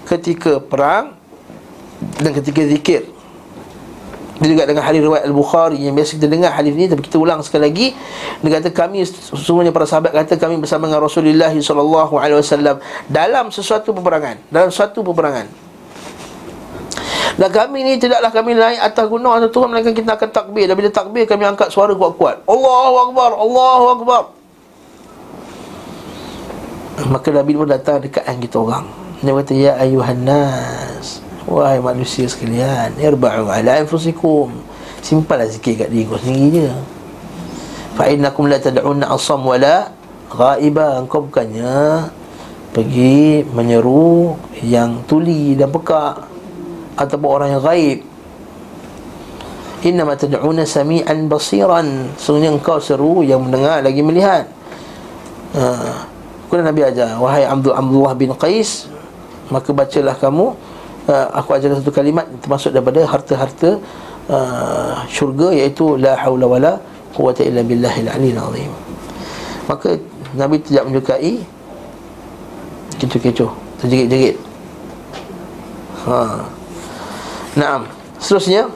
[0.06, 1.18] Ketika perang
[2.22, 3.02] dan ketika zikir.
[4.42, 7.46] Dia juga dengan hadis riwayat Al-Bukhari yang biasa kita dengar hadis ni tapi kita ulang
[7.46, 7.88] sekali lagi.
[8.42, 9.06] Dia kata kami
[9.38, 14.74] semuanya para sahabat kata kami bersama dengan Rasulullah sallallahu alaihi wasallam dalam sesuatu peperangan dalam
[14.74, 15.46] suatu peperangan
[17.40, 20.68] dan kami ni tidaklah kami naik atas gunung atau turun melainkan kita akan takbir.
[20.68, 22.44] Dan bila takbir kami angkat suara kuat-kuat.
[22.46, 24.22] Allahu akbar Allahu akbar.
[27.08, 28.86] Maka Nabi pun datang dekat kita orang.
[29.22, 34.50] Dia kata ya ayuhan nas Wahai manusia sekalian Irba'u ala anfusikum.
[35.02, 36.70] Simpanlah zikir kat diri kau sendiri je.
[37.98, 39.93] Fa'innakum la tad'unna asam wala
[40.30, 41.02] Ghaiba.
[41.02, 42.08] Engkau bukannya
[42.72, 46.30] Pergi menyeru Yang tuli dan pekak
[47.02, 48.06] Ataupun orang yang gaib
[49.82, 54.46] Innama tad'una sami'an basiran Sungguhnya engkau seru yang mendengar lagi melihat
[55.58, 56.06] ha.
[56.46, 58.86] Kemudian Nabi ajar Wahai Abdullah bin Qais
[59.50, 60.54] Maka bacalah kamu
[61.10, 63.82] uh, aku ajarkan satu kalimat termasuk daripada harta-harta
[64.30, 66.74] uh, syurga iaitu la haula wala
[67.16, 68.72] quwata illa billahil aliyil azim.
[69.68, 70.00] Maka
[70.36, 71.44] Nabi tidak menyukai
[73.00, 73.52] kecoh-kecoh,
[73.84, 74.38] terjerit-jerit.
[76.08, 76.18] Ha.
[77.56, 77.88] Naam.
[78.22, 78.70] Seterusnya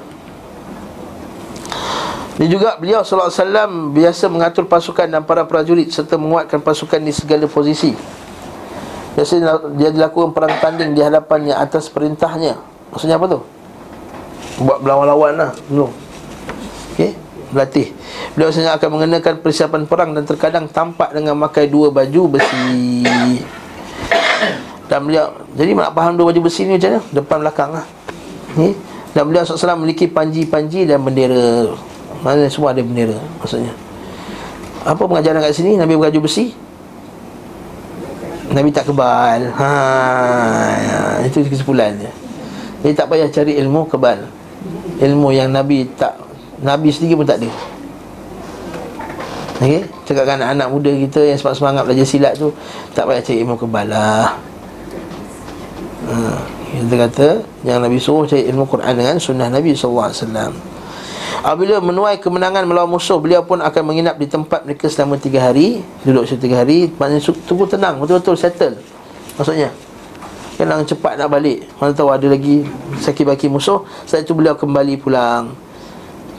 [2.36, 7.00] Ini juga beliau sallallahu alaihi wasallam biasa mengatur pasukan dan para prajurit serta menguatkan pasukan
[7.00, 7.96] di segala posisi.
[9.16, 12.60] Biasanya dia dilakukan perang tanding di hadapannya atas perintahnya
[12.92, 13.40] Maksudnya apa tu?
[14.60, 15.88] Buat berlawan-lawan lah Belum
[16.94, 17.16] Okey
[17.56, 17.96] Berlatih
[18.36, 23.08] Beliau biasanya akan mengenakan persiapan perang Dan terkadang tampak dengan memakai dua baju besi
[24.92, 27.02] Dan beliau Jadi nak faham dua baju besi ni macam mana?
[27.16, 27.88] Depan belakang lah
[28.56, 28.72] okay?
[29.16, 31.72] Dan beliau SAW memiliki panji-panji dan bendera.
[32.20, 33.72] Mana semua ada bendera Maksudnya.
[34.86, 35.80] Apa pengajaran kat sini?
[35.80, 36.54] Nabi berkaju besi?
[38.54, 39.52] Nabi tak kebal.
[39.56, 39.72] Ha,
[40.80, 42.14] ya, Itu kesimpulan dia.
[42.86, 44.30] Jadi tak payah cari ilmu kebal.
[45.02, 46.16] Ilmu yang Nabi tak
[46.62, 47.50] Nabi sendiri pun tak ada.
[49.56, 52.52] Okey, cakapkan anak-anak muda kita yang semangat belajar silat tu
[52.92, 54.38] tak payah cari ilmu kebal lah.
[56.06, 56.16] Ha,
[56.76, 57.28] kita kata
[57.64, 60.52] yang Nabi suruh cari ilmu Quran dengan sunnah Nabi wasallam.
[61.46, 65.86] Apabila menuai kemenangan melawan musuh Beliau pun akan menginap di tempat mereka selama tiga hari
[66.02, 66.90] Duduk selama tiga hari.
[66.98, 68.82] Maknanya tunggu tenang, betul-betul settle.
[69.38, 69.70] Maksudnya
[70.56, 71.68] Jangan cepat nak balik.
[71.78, 72.64] Mana tahu ada lagi
[73.04, 73.84] sakit baki musuh.
[74.08, 75.52] Setelah itu beliau kembali pulang.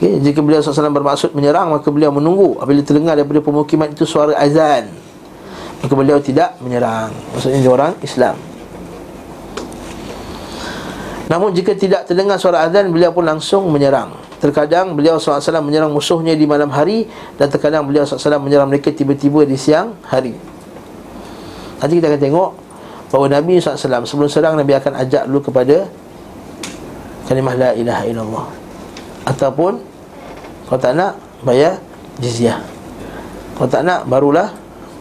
[0.01, 0.17] Okay?
[0.17, 2.57] Jika beliau SAW bermaksud menyerang Maka beliau menunggu.
[2.57, 4.89] Apabila terdengar daripada pemukiman itu suara azan
[5.85, 7.13] Maka beliau tidak menyerang.
[7.37, 8.56] Maksudnya dia orang Islam
[11.27, 14.15] Namun jika tidak terdengar suara azan Beliau pun langsung menyerang.
[14.39, 19.43] Terkadang beliau SAW menyerang musuhnya di malam hari Dan terkadang beliau SAW menyerang mereka tiba-tiba
[19.43, 20.35] di siang hari.
[21.83, 22.51] Nanti kita akan tengok
[23.07, 25.87] Bahawa Nabi SAW sebelum serang Nabi akan ajak dulu kepada
[27.27, 28.47] Kalimah la ilaha illallah.
[29.27, 29.73] Ataupun
[30.67, 31.79] Kalau tak nak bayar
[32.23, 32.63] jizyah.
[33.59, 34.51] Kalau tak nak barulah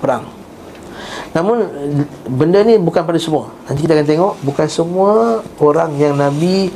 [0.02, 0.35] perang
[1.32, 1.68] Namun
[2.30, 6.72] benda ni bukan pada semua Nanti kita akan tengok Bukan semua orang yang Nabi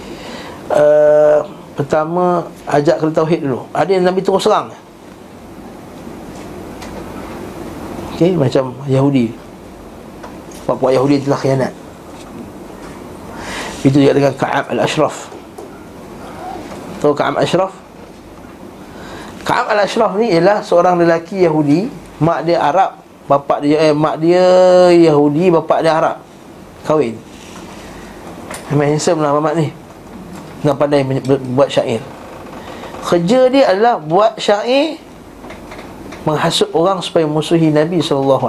[0.68, 1.40] uh,
[1.80, 3.64] Pertama ajak kepada tauhid dulu.
[3.72, 4.68] Ada yang Nabi terus serang.
[8.12, 9.32] Okey, macam Yahudi.
[10.68, 11.72] Puak-puak Yahudi telah khianat.
[13.80, 15.32] Itu juga dengan Ka'ab al-Ashraf.
[17.01, 17.72] Tahu Ka'ab al-Ashraf?
[19.48, 21.88] Ka'ab al-Ashraf ni ialah seorang lelaki Yahudi,
[22.20, 22.99] mak dia Arab,
[23.31, 24.43] bapa dia eh, mak dia
[24.90, 26.16] Yahudi, bapa dia Arab.
[26.82, 27.15] Kahwin.
[28.74, 29.70] Memang handsome lah mamak ni.
[30.61, 31.07] Dengan pandai
[31.55, 32.02] buat syair.
[33.01, 35.01] Kerja dia adalah buat syair
[36.28, 38.44] Menghasut orang supaya musuhi Nabi SAW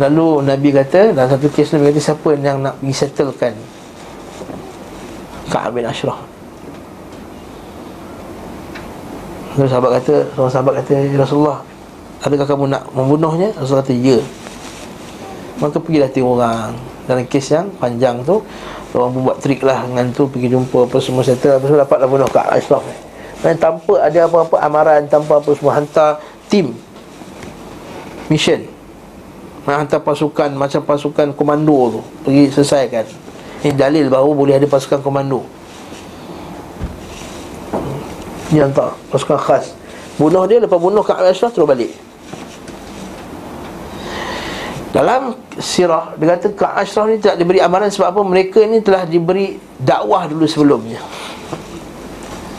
[0.00, 3.54] Lalu Nabi kata Dalam satu kes Nabi kata Siapa yang nak pergi settlekan?
[5.52, 6.27] Ka'ab bin Ashraf
[9.58, 11.58] Lalu sahabat kata Seorang sahabat kata Ya Rasulullah
[12.18, 13.54] Adakah kamu nak membunuhnya?
[13.54, 14.18] Rasulullah kata Ya.
[15.58, 16.70] Maka pergilah tengok orang.
[17.06, 18.42] Dalam kes yang panjang tu
[18.94, 21.58] orang pun buat trik lah dengan tu pergi jumpa apa semua settle.
[21.58, 22.94] Apa semua dapatlah bunuh Ashraf ni.
[23.42, 26.74] Dan tanpa ada apa-apa amaran tanpa apa semua hantar tim.
[28.30, 28.66] Mission.
[29.66, 32.00] Hantar pasukan macam pasukan komando tu.
[32.26, 33.06] Pergi selesaikan.
[33.66, 35.57] Ini dalil bahawa boleh ada pasukan komando
[38.52, 39.74] ni hantar pasukan khas
[40.16, 41.92] bunuh dia lepas bunuh kat Ashraf terus balik
[44.88, 49.04] dalam sirah dia kata Ka'ab Ashraf ni tidak diberi amaran sebab apa mereka ni telah
[49.04, 50.98] diberi dakwah dulu sebelumnya.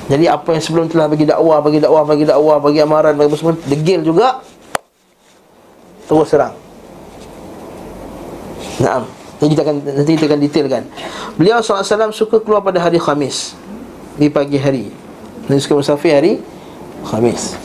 [0.09, 3.57] Jadi apa yang sebelum telah bagi dakwah, bagi dakwah, bagi dakwah, bagi amaran, bagi semua
[3.65, 4.41] degil juga
[6.05, 6.53] terus serang.
[8.81, 9.03] Naam.
[9.39, 10.83] Nanti kita akan nanti kita akan detailkan.
[11.37, 13.53] Beliau SAW suka keluar pada hari Khamis
[14.17, 15.08] di pagi hari.
[15.49, 16.33] Nanti suka musafir hari
[17.09, 17.57] Khamis.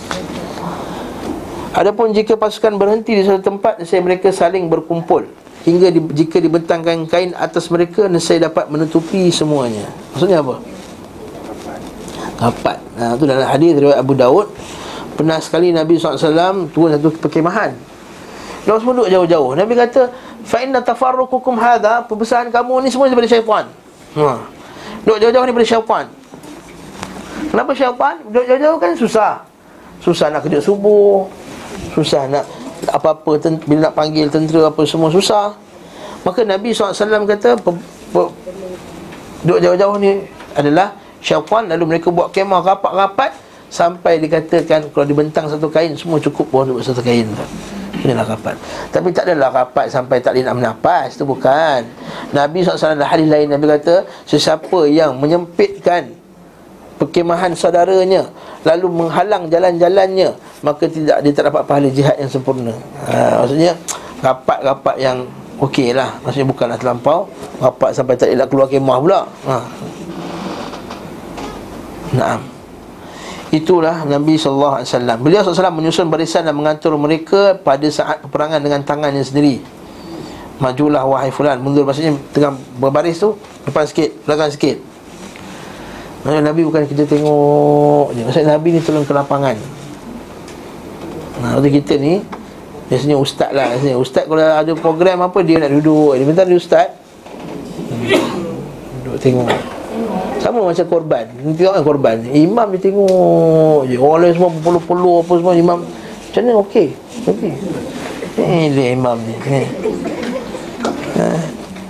[1.77, 5.29] Adapun jika pasukan berhenti di suatu tempat Nescaya mereka saling berkumpul.
[5.69, 9.85] Hingga di, jika dibentangkan kain atas mereka Nescaya dapat menutupi semuanya.
[10.17, 10.65] Maksudnya apa?
[12.41, 14.49] Kapat Nah, itu dalam hadis dari Abu Daud.
[15.19, 17.75] Pernah sekali Nabi SAW turun satu perkemahan.
[18.65, 19.51] Lalu semua duduk jauh-jauh.
[19.61, 20.09] Nabi kata
[20.47, 22.07] Fa'inna tafarrukukum hadha.
[22.09, 23.69] Perbesaran kamu ni semua daripada syaitan.
[24.17, 24.41] Ha.
[25.05, 26.07] Duduk jauh-jauh ni daripada syaitan
[27.51, 28.15] Kenapa syaitan?
[28.29, 29.33] Duduk jauh-jauh kan susah
[30.03, 31.27] Susah nak kerja subuh
[31.95, 32.45] Susah nak
[32.91, 35.55] apa-apa bila nak panggil tentera apa semua susah.
[36.25, 37.57] Maka Nabi SAW kata
[39.45, 40.25] duduk jauh-jauh ni
[40.57, 43.33] adalah syaitan lalu mereka buat kemah rapat-rapat
[43.69, 47.47] sampai dikatakan kalau dibentang satu kain semua cukup pun untuk satu kain tu.
[48.05, 48.57] Inilah rapat.
[48.93, 51.81] Tapi tak adalah rapat sampai tak boleh nak menapas itu bukan.
[52.37, 56.13] Nabi SAW ada hadis lain Nabi kata sesiapa yang menyempitkan
[57.05, 58.33] perkemahan saudaranya
[58.65, 60.33] lalu menghalang jalan-jalannya
[60.65, 62.73] maka tidak dia tak dapat pahala jihad yang sempurna.
[63.05, 63.77] Ha, maksudnya
[64.25, 65.29] rapat-rapat yang
[65.61, 66.17] okey lah.
[66.25, 67.29] Maksudnya bukanlah terlampau
[67.61, 69.21] rapat sampai tak nak keluar kemah pula.
[69.45, 69.57] Ha.
[72.17, 72.41] Naam.
[73.55, 74.83] Itulah Nabi SAW
[75.23, 79.63] Beliau SAW menyusun barisan dan mengatur mereka Pada saat peperangan dengan tangannya sendiri.
[80.59, 81.87] Majulah wahai fulan Mundur.
[81.87, 84.94] Maksudnya tengah berbaris tu Depan sikit, belakang sikit
[86.25, 88.25] Maksudnya Nabi bukan kita tengok je.
[88.25, 89.57] Maksudnya Nabi ni tolong ke lapangan.
[91.45, 92.25] Nah, waktu kita ni
[92.89, 93.77] Biasanya ustaz lah.
[93.77, 93.97] Biasanya.
[94.01, 96.17] Ustaz kalau ada program apa Dia nak duduk.
[96.17, 96.97] Dia minta dia ustaz.
[99.05, 99.53] Duduk tengok.
[100.41, 101.29] Sama macam korban.
[101.29, 102.17] Tengok kan korban.
[102.33, 104.01] Imam dia tengok je.
[104.01, 105.79] Orang lain semua berpuluh-puluh apa semua Imam.
[105.85, 106.53] Macam mana?
[106.65, 106.89] Okey.
[107.29, 107.53] Okey.
[108.41, 109.35] Ini dia imam ni.
[109.45, 109.65] Ni.
[111.21, 111.27] Ha.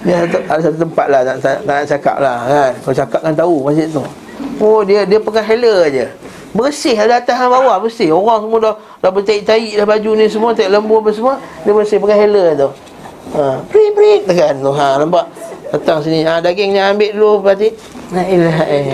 [0.05, 2.73] Dia ada, ada satu tempat lah tak nak cakap lah kan.
[2.82, 4.05] Kalau cakap kan tahu masjid tu
[4.62, 6.06] Oh dia dia pegang hela je
[6.55, 10.55] Bersih ada atas dan bawah bersih Orang semua dah dah bertaik-taik dah baju ni semua
[10.55, 11.35] Tak lembu apa semua
[11.66, 12.70] Dia bersih pegang hela tu
[13.32, 14.70] Ha, prit prit tekan tu.
[14.70, 15.26] Ha, nampak?
[15.72, 16.22] Datang sini.
[16.22, 17.72] Ha, dagingnya ambil dulu berarti.
[18.12, 18.86] La ilaha eh.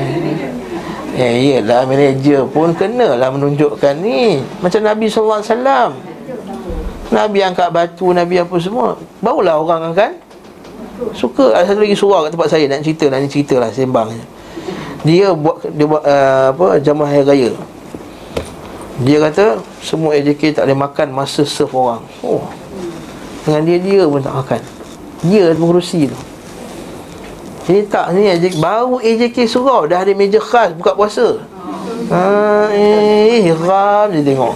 [1.19, 4.39] Eh, iyalah manager pun kenalah menunjukkan ni.
[4.63, 5.91] Macam Nabi sallallahu alaihi wasallam.
[7.11, 8.95] Nabi angkat batu, Nabi apa semua.
[9.19, 10.11] Barulah orang akan
[11.13, 11.51] suka.
[11.59, 14.09] Ada satu lagi surah kat tempat saya nak cerita, nak cerita lah sembang.
[15.01, 17.51] Dia buat dia buat uh, apa jamaah hari raya.
[19.01, 22.05] Dia kata semua AJK tak boleh makan masa serve orang.
[22.21, 22.45] Oh,
[23.49, 24.61] dengan dia dia pun tak makan.
[25.25, 26.19] Dia mengurusi tu.
[27.71, 29.89] Ini tak ni AJK, Baru AJK surau.
[29.89, 31.41] Dah ada meja khas buka puasa.
[32.11, 34.55] Ha, Eh Ram dia tengok.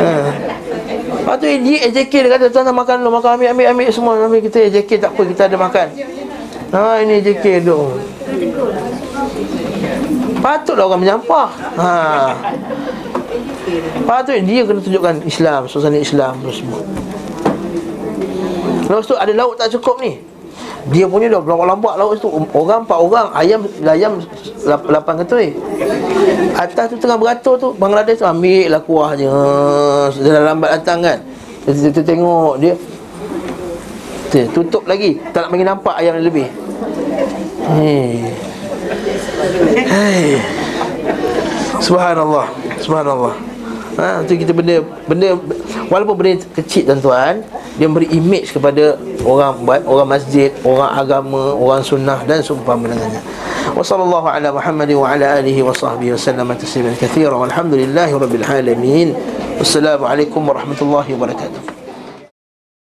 [0.00, 0.10] Ha.
[1.20, 4.12] Lepas tu dia AJK dia kata Tuan nak makan dulu Makan ambil ambil ambil semua.
[4.24, 5.86] Ambil Kita AJK tak apa Kita ada makan
[6.74, 7.78] Ha ini AJK tu
[10.44, 11.48] Patutlah orang menyampah.
[11.80, 11.90] Ha.
[14.04, 16.84] Patut dia kena tunjukkan Islam Suasana Islam semua.
[18.84, 20.20] Lepas tu ada lauk tak cukup ni?
[20.92, 22.28] Dia punya dah berlambat lauk tu.
[22.52, 24.20] Orang empat orang Ayam ayam
[24.68, 25.56] lapan ketui
[26.52, 27.72] Atas tu tengah beratur tu.
[27.80, 29.32] Bangladesh tu ambil lah kuahnya.
[30.12, 31.18] Dia dah lambat datang kan.
[31.64, 32.76] Dia, tengok dia
[34.34, 35.22] dia, Tutup lagi.
[35.30, 36.50] Tak nak bagi nampak ayam lebih.
[37.70, 38.26] Hei.
[39.86, 40.42] Hei.
[41.78, 42.50] Subhanallah.
[42.82, 43.34] Subhanallah.
[43.94, 45.38] Ha, tu kita benda benda
[45.86, 47.46] walaupun benda kecil tuan-tuan
[47.78, 49.54] dia memberi image kepada orang
[49.86, 53.22] orang masjid, orang agama, orang sunnah dan seumpama dengannya.
[53.78, 59.14] Wassallallahu ala Muhammad wa ala alihi wa sahbihi wasallam tasliman katsiran walhamdulillahi rabbil alamin.
[59.62, 61.73] Wassalamualaikum warahmatullahi wabarakatuh.